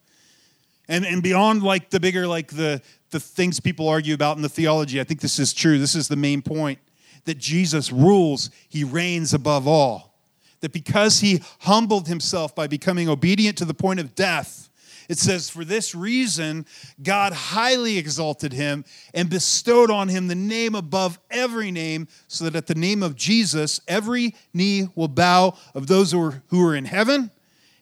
[0.88, 4.48] And, and beyond like the bigger, like the, the things people argue about in the
[4.48, 5.78] theology, I think this is true.
[5.78, 6.78] This is the main point
[7.24, 10.14] that Jesus rules, he reigns above all.
[10.61, 14.67] That because he humbled himself by becoming obedient to the point of death,
[15.09, 16.66] it says, For this reason,
[17.03, 22.55] God highly exalted him and bestowed on him the name above every name, so that
[22.55, 26.75] at the name of Jesus, every knee will bow of those who are, who are
[26.75, 27.31] in heaven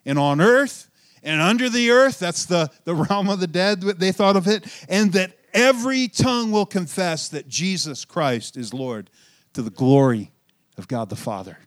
[0.04, 0.88] and on earth
[1.24, 2.20] and under the earth.
[2.20, 4.64] That's the, the realm of the dead, they thought of it.
[4.88, 9.10] And that every tongue will confess that Jesus Christ is Lord
[9.54, 10.30] to the glory
[10.78, 11.58] of God the Father.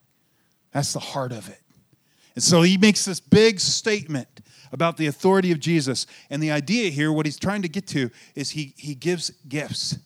[0.71, 1.59] That's the heart of it.
[2.35, 6.05] And so he makes this big statement about the authority of Jesus.
[6.29, 9.97] And the idea here, what he's trying to get to, is he, he gives gifts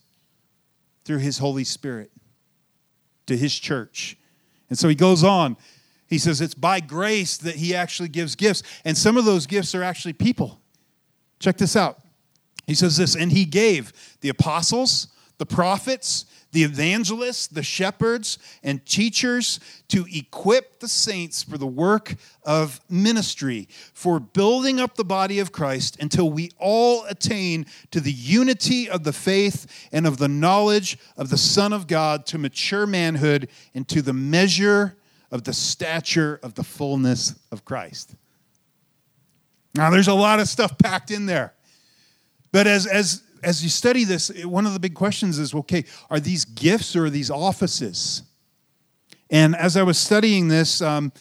[1.06, 2.12] through his Holy Spirit
[3.28, 4.18] to his church.
[4.70, 5.58] And so he goes on.
[6.08, 8.64] He says it's by grace that he actually gives gifts.
[8.86, 10.60] And some of those gifts are actually people.
[11.40, 12.00] Check this out.
[12.68, 15.08] He says this, and he gave the apostles,
[15.38, 22.16] the prophets, the evangelists, the shepherds, and teachers to equip the saints for the work
[22.44, 28.12] of ministry, for building up the body of Christ until we all attain to the
[28.12, 32.86] unity of the faith and of the knowledge of the Son of God to mature
[32.86, 34.96] manhood and to the measure
[35.32, 38.16] of the stature of the fullness of Christ.
[39.76, 41.54] Now, there's a lot of stuff packed in there.
[42.52, 46.20] But as, as as you study this, one of the big questions is okay, are
[46.20, 48.24] these gifts or are these offices?
[49.30, 51.12] And as I was studying this, um,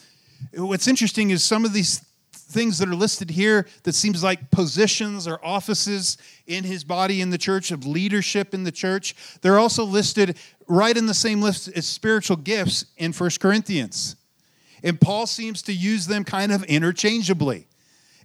[0.55, 2.05] what's interesting is some of these
[2.53, 7.31] things that are listed here that seems like positions or offices in his body in
[7.31, 11.67] the church of leadership in the church they're also listed right in the same list
[11.69, 14.15] as spiritual gifts in First corinthians
[14.83, 17.65] and paul seems to use them kind of interchangeably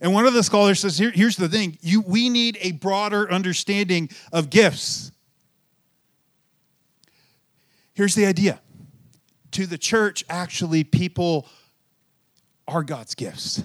[0.01, 3.31] and one of the scholars says Here, here's the thing you, we need a broader
[3.31, 5.13] understanding of gifts.
[7.95, 8.61] Here's the idea
[9.53, 11.47] to the church, actually, people
[12.67, 13.63] are God's gifts.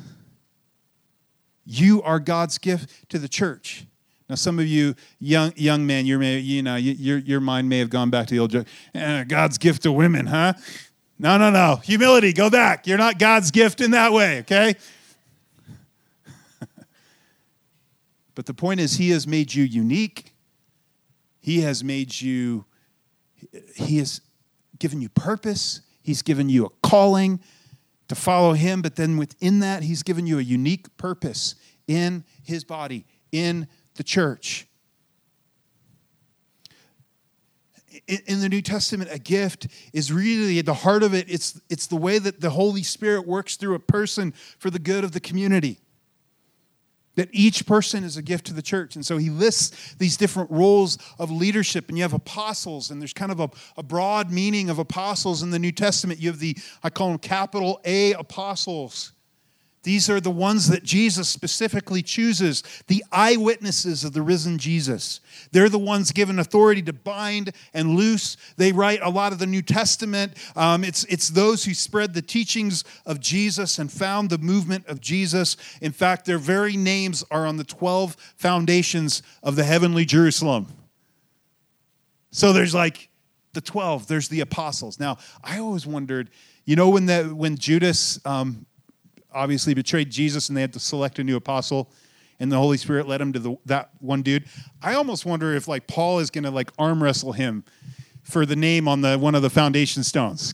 [1.66, 3.86] You are God's gift to the church.
[4.30, 7.80] Now, some of you young young men, you may, you know, your, your mind may
[7.80, 8.68] have gone back to the old joke.
[8.96, 10.54] Eh, God's gift to women, huh?
[11.20, 11.76] No, no, no.
[11.84, 12.88] Humility, go back.
[12.88, 14.76] You're not God's gift in that way, okay?
[18.36, 20.34] But the point is, He has made you unique.
[21.40, 22.66] He has made you,
[23.76, 24.22] He has
[24.80, 25.82] given you purpose.
[26.02, 27.40] He's given you a calling
[28.08, 28.82] to follow Him.
[28.82, 31.56] But then within that, He's given you a unique purpose
[31.88, 34.68] in His body, in the church.
[38.08, 41.88] in the New Testament, a gift is really at the heart of it, it's, it's
[41.88, 45.20] the way that the Holy Spirit works through a person for the good of the
[45.20, 45.80] community.
[47.16, 48.96] That each person is a gift to the church.
[48.96, 51.90] And so he lists these different roles of leadership.
[51.90, 55.52] And you have apostles, and there's kind of a, a, broad meaning of apostles in
[55.52, 56.20] the New Testament.
[56.20, 59.12] You have the, I call them capital A apostles.
[59.84, 65.20] These are the ones that Jesus specifically chooses, the eyewitnesses of the risen Jesus.
[65.52, 68.38] They're the ones given authority to bind and loose.
[68.56, 70.38] They write a lot of the New Testament.
[70.56, 75.02] Um, it's, it's those who spread the teachings of Jesus and found the movement of
[75.02, 75.58] Jesus.
[75.82, 80.68] In fact, their very names are on the 12 foundations of the heavenly Jerusalem.
[82.32, 83.10] So there's like
[83.52, 84.98] the 12, there's the apostles.
[84.98, 86.30] Now, I always wondered,
[86.64, 88.18] you know, when, the, when Judas.
[88.26, 88.66] Um,
[89.34, 91.92] obviously betrayed Jesus and they had to select a new apostle
[92.40, 94.46] and the Holy Spirit led him to the, that one dude.
[94.82, 97.64] I almost wonder if like Paul is going to like arm wrestle him
[98.24, 100.54] for the name on the one of the foundation stones.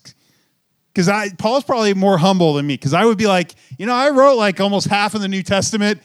[0.94, 2.76] Because I Paul's probably more humble than me.
[2.76, 5.44] Because I would be like, you know, I wrote like almost half of the New
[5.44, 6.02] Testament.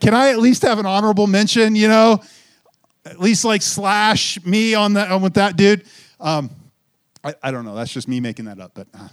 [0.00, 1.76] Can I at least have an honorable mention?
[1.76, 2.20] You know,
[3.04, 5.84] at least like slash me on that with that dude.
[6.20, 6.50] Um,
[7.22, 7.74] I, I don't know.
[7.74, 8.88] That's just me making that up, but.
[8.92, 9.08] Uh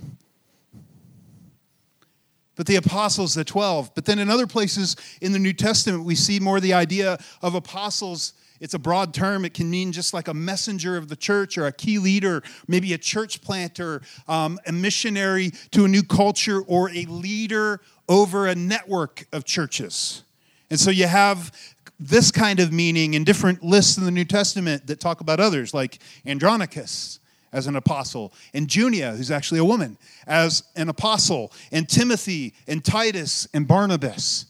[2.55, 3.93] but the apostles, the 12.
[3.95, 7.55] But then in other places in the New Testament, we see more the idea of
[7.55, 8.33] apostles.
[8.59, 9.43] It's a broad term.
[9.45, 12.93] It can mean just like a messenger of the church or a key leader, maybe
[12.93, 18.55] a church planter, um, a missionary to a new culture, or a leader over a
[18.55, 20.23] network of churches.
[20.69, 21.51] And so you have
[21.99, 25.73] this kind of meaning in different lists in the New Testament that talk about others,
[25.73, 27.19] like Andronicus
[27.55, 29.97] as an apostle, and Junia, who's actually a woman,
[30.27, 34.47] as an apostle, and Timothy, and Titus, and Barnabas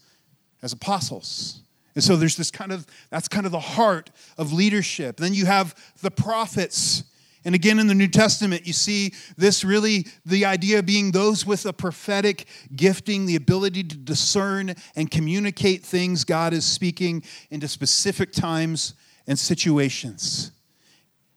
[0.60, 1.60] as apostles.
[1.94, 5.18] And so there's this kind of, that's kind of the heart of leadership.
[5.18, 7.04] Then you have the prophets.
[7.44, 11.64] And again, in the New Testament, you see this really the idea being those with
[11.64, 18.32] a prophetic gifting, the ability to discern and communicate things God is speaking into specific
[18.32, 18.94] times
[19.28, 20.50] and situations.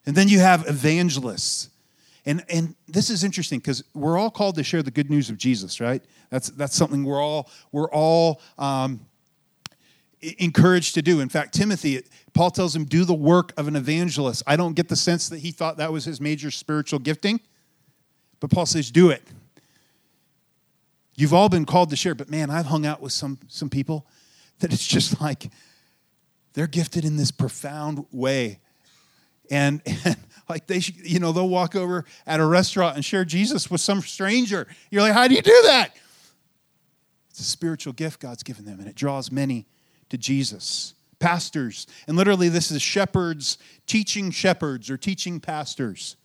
[0.09, 1.69] And then you have evangelists.
[2.25, 5.37] And, and this is interesting because we're all called to share the good news of
[5.37, 6.03] Jesus, right?
[6.31, 9.01] That's, that's something we're all, we're all um,
[10.39, 11.19] encouraged to do.
[11.19, 12.01] In fact, Timothy,
[12.33, 14.41] Paul tells him, do the work of an evangelist.
[14.47, 17.39] I don't get the sense that he thought that was his major spiritual gifting,
[18.39, 19.21] but Paul says, do it.
[21.13, 24.07] You've all been called to share, but man, I've hung out with some, some people
[24.57, 25.51] that it's just like
[26.53, 28.57] they're gifted in this profound way
[29.49, 33.69] and, and like they you know they'll walk over at a restaurant and share jesus
[33.69, 34.67] with some stranger.
[34.89, 35.95] You're like how do you do that?
[37.29, 39.67] It's a spiritual gift god's given them and it draws many
[40.09, 40.93] to jesus.
[41.19, 46.15] Pastors and literally this is shepherds teaching shepherds or teaching pastors.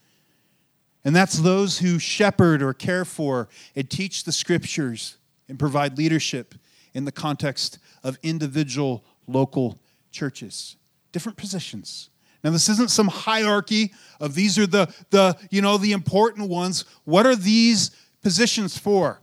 [1.05, 5.19] And that's those who shepherd or care for and teach the scriptures
[5.49, 6.55] and provide leadership
[6.95, 9.79] in the context of individual local
[10.11, 10.77] churches.
[11.13, 12.09] Different positions
[12.45, 16.85] now, this isn't some hierarchy of these are the, the, you know, the important ones.
[17.05, 17.91] What are these
[18.23, 19.23] positions for?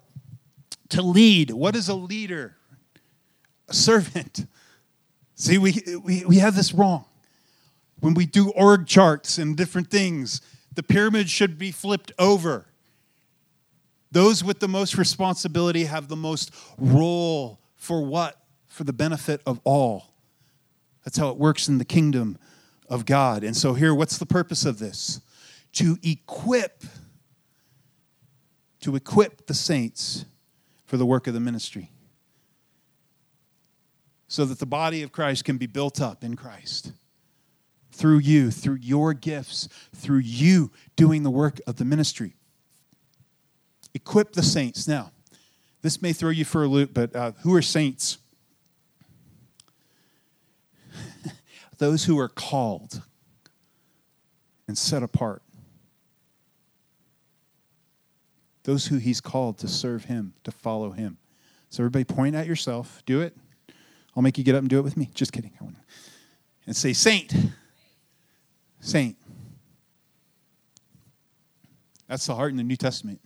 [0.90, 1.52] To lead.
[1.52, 2.58] What is a leader?
[3.70, 4.48] A servant.
[5.36, 7.06] See, we, we, we have this wrong.
[8.00, 10.42] When we do org charts and different things,
[10.74, 12.66] the pyramid should be flipped over.
[14.12, 18.42] Those with the most responsibility have the most role for what?
[18.68, 20.08] For the benefit of all.
[21.06, 22.40] That's how it works in the kingdom
[22.92, 23.44] of God.
[23.46, 25.22] And so, here, what's the purpose of this?
[25.74, 26.84] To equip,
[28.82, 30.26] to equip the saints
[30.86, 31.90] for the work of the ministry.
[34.28, 36.92] So that the body of Christ can be built up in Christ
[37.94, 42.36] through you, through your gifts, through you doing the work of the ministry.
[43.94, 44.88] Equip the saints.
[44.88, 45.12] Now,
[45.82, 48.18] this may throw you for a loop, but uh, who are saints?
[51.82, 53.02] Those who are called
[54.68, 55.42] and set apart.
[58.66, 61.18] Those who he's called to serve him, to follow him.
[61.70, 63.02] So, everybody, point at yourself.
[63.08, 63.36] Do it.
[64.16, 65.10] I'll make you get up and do it with me.
[65.16, 65.54] Just kidding.
[66.68, 67.34] And say, Saint.
[68.80, 69.18] Saint.
[72.08, 73.20] That's the heart in the New Testament.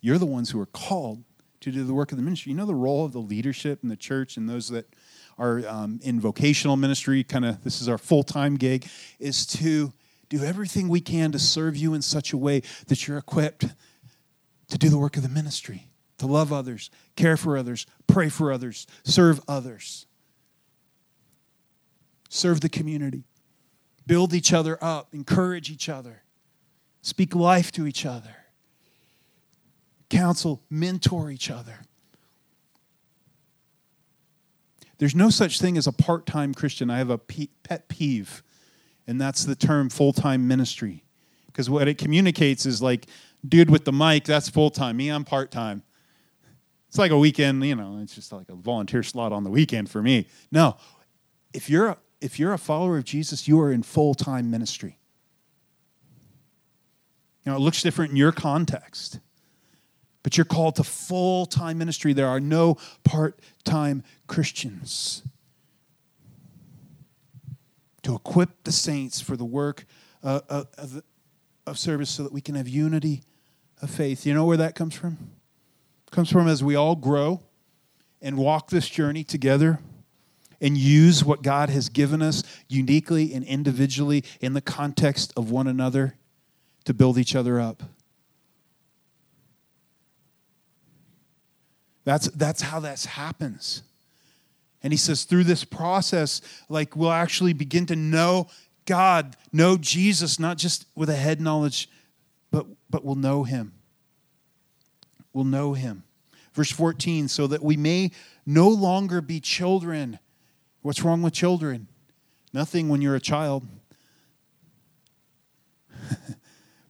[0.00, 1.22] You're the ones who are called
[1.60, 2.50] to do the work of the ministry.
[2.50, 4.92] You know the role of the leadership in the church and those that
[5.40, 8.86] are um, in vocational ministry, kind of this is our full time gig,
[9.18, 9.92] is to
[10.28, 13.64] do everything we can to serve you in such a way that you're equipped
[14.68, 15.88] to do the work of the ministry,
[16.18, 20.06] to love others, care for others, pray for others, serve others,
[22.28, 23.24] serve the community,
[24.06, 26.22] build each other up, encourage each other,
[27.00, 28.36] speak life to each other,
[30.10, 31.80] counsel, mentor each other.
[35.00, 36.90] There's no such thing as a part time Christian.
[36.90, 38.42] I have a pet peeve,
[39.06, 41.04] and that's the term full time ministry.
[41.46, 43.06] Because what it communicates is like,
[43.48, 44.98] dude with the mic, that's full time.
[44.98, 45.82] Me, I'm part time.
[46.88, 49.88] It's like a weekend, you know, it's just like a volunteer slot on the weekend
[49.88, 50.26] for me.
[50.52, 50.76] No,
[51.54, 54.98] if you're a, if you're a follower of Jesus, you are in full time ministry.
[57.46, 59.18] You know, it looks different in your context,
[60.22, 62.12] but you're called to full time ministry.
[62.12, 65.22] There are no part time Christians.
[68.02, 69.84] To equip the saints for the work
[70.22, 71.02] uh, uh, of,
[71.66, 73.22] of service so that we can have unity
[73.82, 74.26] of faith.
[74.26, 75.18] You know where that comes from?
[76.06, 77.42] It comes from as we all grow
[78.22, 79.80] and walk this journey together
[80.60, 85.66] and use what God has given us uniquely and individually in the context of one
[85.66, 86.16] another
[86.84, 87.82] to build each other up.
[92.04, 93.82] That's, that's how that happens.
[94.82, 98.48] And he says, through this process, like we'll actually begin to know
[98.86, 101.88] God, know Jesus, not just with a head knowledge,
[102.50, 103.72] but, but we'll know him.
[105.32, 106.04] We'll know him.
[106.54, 108.10] Verse 14, so that we may
[108.44, 110.18] no longer be children.
[110.82, 111.86] What's wrong with children?
[112.52, 113.64] Nothing when you're a child.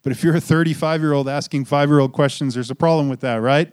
[0.03, 3.09] but if you're a 35 year old asking five year old questions, there's a problem
[3.09, 3.73] with that, right?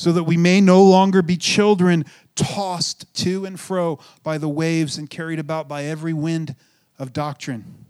[0.00, 4.96] So that we may no longer be children tossed to and fro by the waves
[4.96, 6.56] and carried about by every wind
[6.98, 7.84] of doctrine,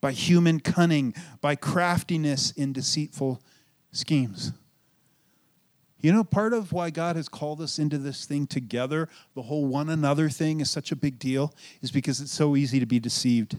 [0.00, 3.42] by human cunning, by craftiness in deceitful
[3.90, 4.52] schemes.
[5.98, 9.66] You know, part of why God has called us into this thing together, the whole
[9.66, 11.52] one another thing is such a big deal,
[11.82, 13.56] is because it's so easy to be deceived.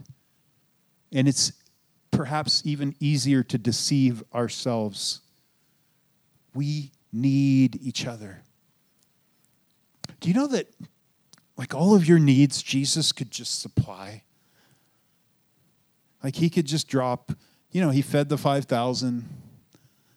[1.11, 1.51] And it's
[2.11, 5.19] perhaps even easier to deceive ourselves.
[6.53, 8.41] We need each other.
[10.19, 10.67] Do you know that,
[11.57, 14.23] like, all of your needs, Jesus could just supply?
[16.23, 17.31] Like, he could just drop,
[17.71, 19.27] you know, he fed the 5,000.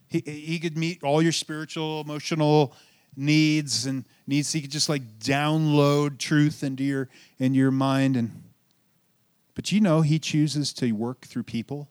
[0.09, 2.75] He, he could meet all your spiritual, emotional
[3.17, 4.53] needs and needs.
[4.53, 8.17] He could just like download truth into your, into your mind.
[8.17, 8.43] And,
[9.55, 11.89] but you know, he chooses to work through people.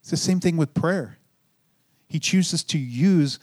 [0.00, 1.18] It's the same thing with prayer.
[2.10, 3.38] He chooses to use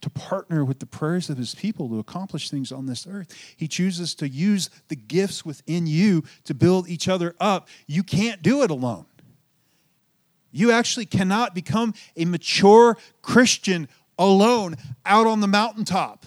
[0.00, 3.34] to partner with the prayers of his people to accomplish things on this earth.
[3.56, 7.68] He chooses to use the gifts within you to build each other up.
[7.86, 9.06] You can't do it alone.
[10.52, 14.76] You actually cannot become a mature Christian alone
[15.06, 16.24] out on the mountaintop.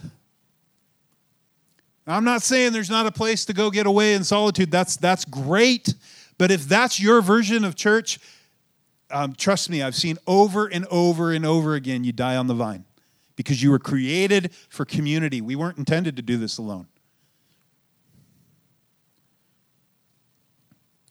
[2.07, 4.71] Now, I'm not saying there's not a place to go get away in solitude.
[4.71, 5.93] That's, that's great.
[6.37, 8.19] But if that's your version of church,
[9.13, 12.53] um, trust me, I've seen over and over and over again you die on the
[12.53, 12.83] vine
[13.35, 15.39] because you were created for community.
[15.39, 16.87] We weren't intended to do this alone.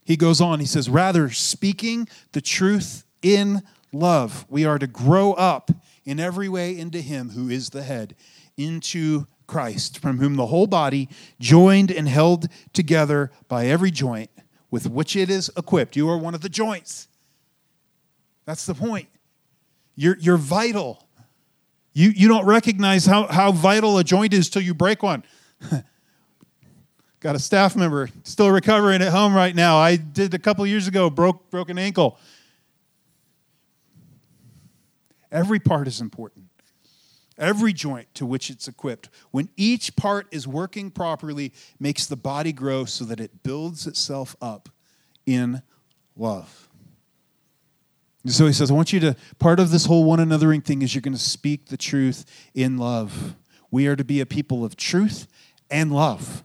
[0.05, 5.31] He goes on, he says, rather, speaking the truth in love, we are to grow
[5.33, 5.71] up
[6.03, 8.13] in every way into Him who is the head,
[8.57, 11.07] into Christ, from whom the whole body,
[11.39, 14.29] joined and held together by every joint
[14.69, 15.95] with which it is equipped.
[15.95, 17.07] You are one of the joints.
[18.45, 19.07] That's the point.
[19.95, 21.07] You're, you're vital.
[21.93, 25.23] You, you don't recognize how, how vital a joint is till you break one.
[27.19, 29.77] Got a staff member still recovering at home right now.
[29.77, 32.19] I did a couple years ago, broke broke an ankle.
[35.31, 36.47] Every part is important.
[37.37, 42.51] Every joint to which it's equipped, when each part is working properly, makes the body
[42.51, 44.67] grow so that it builds itself up
[45.25, 45.63] in
[46.17, 46.67] love.
[48.25, 50.95] So he says, I want you to, part of this whole one anothering thing is
[50.95, 53.35] you're going to speak the truth in love.
[53.69, 55.27] We are to be a people of truth
[55.69, 56.43] and love.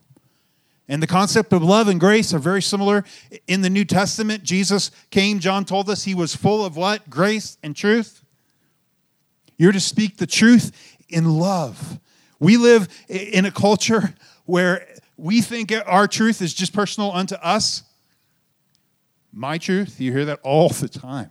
[0.88, 3.04] And the concept of love and grace are very similar.
[3.46, 7.08] In the New Testament, Jesus came, John told us he was full of what?
[7.10, 8.24] Grace and truth.
[9.56, 12.00] You're to speak the truth in love.
[12.40, 14.14] We live in a culture
[14.46, 17.82] where we think our truth is just personal unto us.
[19.32, 21.30] My truth, you hear that all the time.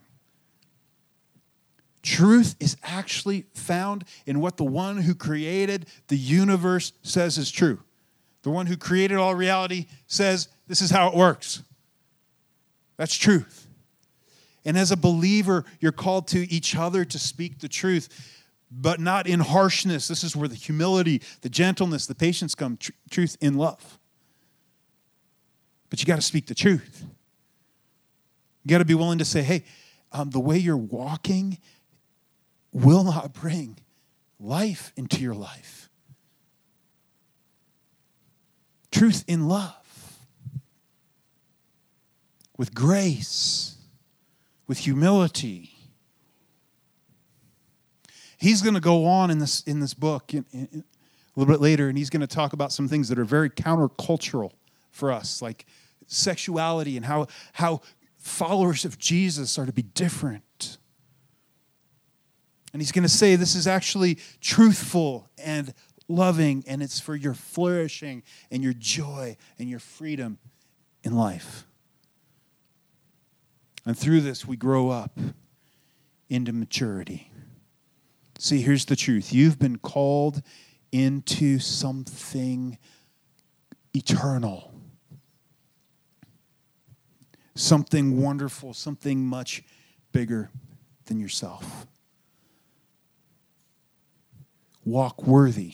[2.08, 7.80] Truth is actually found in what the one who created the universe says is true.
[8.44, 11.64] The one who created all reality says this is how it works.
[12.96, 13.68] That's truth.
[14.64, 18.08] And as a believer, you're called to each other to speak the truth,
[18.72, 20.08] but not in harshness.
[20.08, 24.00] This is where the humility, the gentleness, the patience come tr- truth in love.
[25.90, 27.04] But you got to speak the truth.
[28.64, 29.66] You got to be willing to say, hey,
[30.14, 31.58] um, the way you're walking
[32.78, 33.78] will not bring
[34.40, 35.90] life into your life.
[38.92, 40.20] Truth in love,
[42.58, 43.78] with grace,
[44.68, 45.72] with humility.
[48.38, 50.84] He's going to go on in this, in this book in, in,
[51.36, 53.50] a little bit later, and he's going to talk about some things that are very
[53.50, 54.52] countercultural
[54.92, 55.66] for us, like
[56.08, 57.82] sexuality and how, how
[58.18, 60.78] followers of Jesus are to be different.
[62.74, 65.74] And he's going to say this is actually truthful and
[66.08, 70.38] loving, and it's for your flourishing and your joy and your freedom
[71.04, 71.66] in life.
[73.86, 75.18] And through this, we grow up
[76.30, 77.32] into maturity.
[78.38, 80.42] See, here's the truth you've been called
[80.92, 82.78] into something
[83.94, 84.74] eternal,
[87.56, 89.64] something wonderful, something much
[90.12, 90.50] bigger
[91.06, 91.88] than yourself.
[94.88, 95.74] Walk worthy,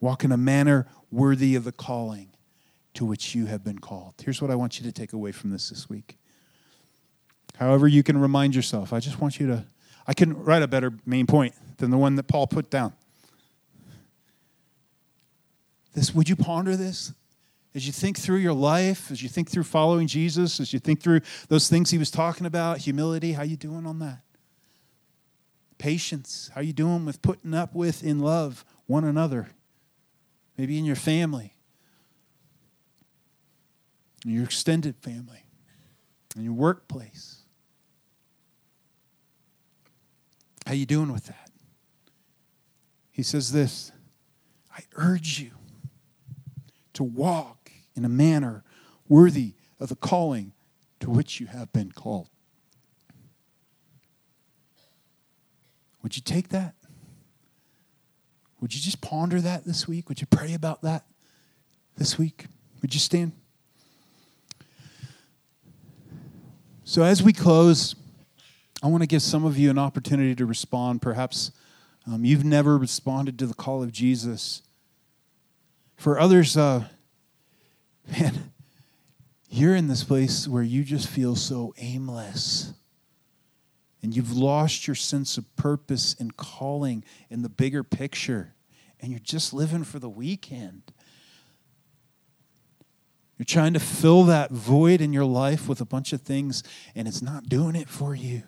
[0.00, 2.30] walk in a manner worthy of the calling
[2.94, 4.14] to which you have been called.
[4.24, 6.16] Here's what I want you to take away from this this week.
[7.56, 9.66] However, you can remind yourself, I just want you to,
[10.06, 12.94] I can write a better main point than the one that Paul put down.
[15.92, 17.12] This, would you ponder this?
[17.74, 21.02] As you think through your life, as you think through following Jesus, as you think
[21.02, 24.22] through those things he was talking about, humility, how you doing on that?
[25.82, 29.48] Patience, how you doing with putting up with in love one another?
[30.56, 31.56] Maybe in your family,
[34.24, 35.44] in your extended family,
[36.36, 37.38] in your workplace.
[40.66, 41.50] How you doing with that?
[43.10, 43.90] He says this,
[44.72, 45.50] I urge you
[46.92, 48.62] to walk in a manner
[49.08, 50.52] worthy of the calling
[51.00, 52.28] to which you have been called.
[56.02, 56.74] Would you take that?
[58.60, 60.08] Would you just ponder that this week?
[60.08, 61.04] Would you pray about that
[61.96, 62.46] this week?
[62.80, 63.32] Would you stand?
[66.84, 67.94] So, as we close,
[68.82, 71.02] I want to give some of you an opportunity to respond.
[71.02, 71.52] Perhaps
[72.06, 74.62] um, you've never responded to the call of Jesus.
[75.96, 76.86] For others, uh,
[78.18, 78.52] man,
[79.48, 82.74] you're in this place where you just feel so aimless.
[84.02, 88.54] And you've lost your sense of purpose and calling in the bigger picture.
[89.00, 90.92] And you're just living for the weekend.
[93.38, 96.62] You're trying to fill that void in your life with a bunch of things,
[96.94, 98.42] and it's not doing it for you.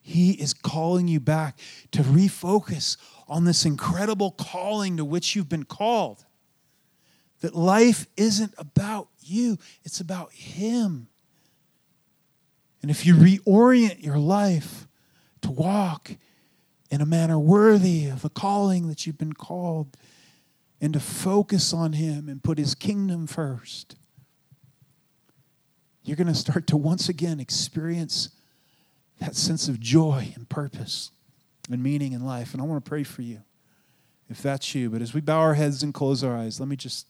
[0.00, 1.58] He is calling you back
[1.90, 2.96] to refocus
[3.28, 6.24] on this incredible calling to which you've been called.
[7.40, 11.08] That life isn't about you, it's about Him.
[12.82, 14.86] And if you reorient your life
[15.42, 16.12] to walk
[16.90, 19.96] in a manner worthy of the calling that you've been called,
[20.80, 23.96] and to focus on Him and put His kingdom first,
[26.04, 28.28] you're going to start to once again experience
[29.18, 31.10] that sense of joy and purpose
[31.70, 32.52] and meaning in life.
[32.52, 33.42] And I want to pray for you
[34.28, 34.90] if that's you.
[34.90, 37.06] But as we bow our heads and close our eyes, let me just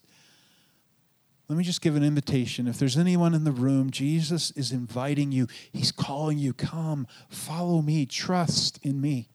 [1.48, 2.66] let me just give an invitation.
[2.66, 5.46] If there's anyone in the room, Jesus is inviting you.
[5.72, 9.28] He's calling you, come, follow me, trust in me.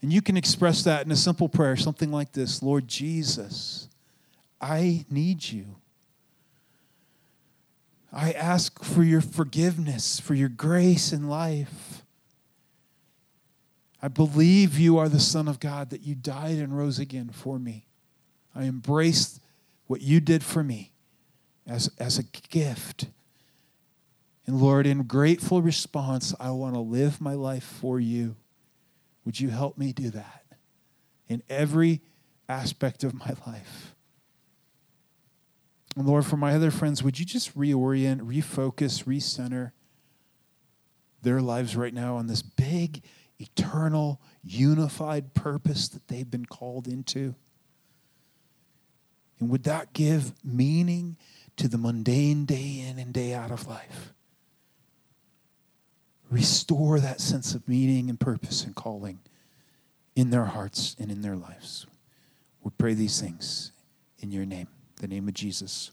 [0.00, 3.88] And you can express that in a simple prayer, something like this Lord Jesus,
[4.60, 5.76] I need you.
[8.10, 12.02] I ask for your forgiveness, for your grace in life.
[14.02, 17.58] I believe you are the Son of God, that you died and rose again for
[17.58, 17.86] me.
[18.54, 19.40] I embrace
[19.86, 20.91] what you did for me
[21.66, 23.06] as, as a gift.
[24.46, 28.36] And Lord, in grateful response, I want to live my life for you.
[29.24, 30.44] Would you help me do that
[31.28, 32.00] in every
[32.48, 33.94] aspect of my life?
[35.96, 39.72] And Lord, for my other friends, would you just reorient, refocus, recenter
[41.22, 43.02] their lives right now on this big,
[43.38, 47.34] eternal, unified purpose that they've been called into?
[49.38, 51.16] And would that give meaning
[51.56, 54.12] to the mundane day in and day out of life?
[56.30, 59.20] Restore that sense of meaning and purpose and calling
[60.16, 61.86] in their hearts and in their lives.
[62.62, 63.72] We pray these things
[64.18, 64.68] in your name
[65.02, 65.90] the name of Jesus.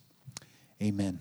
[0.82, 1.20] Amen.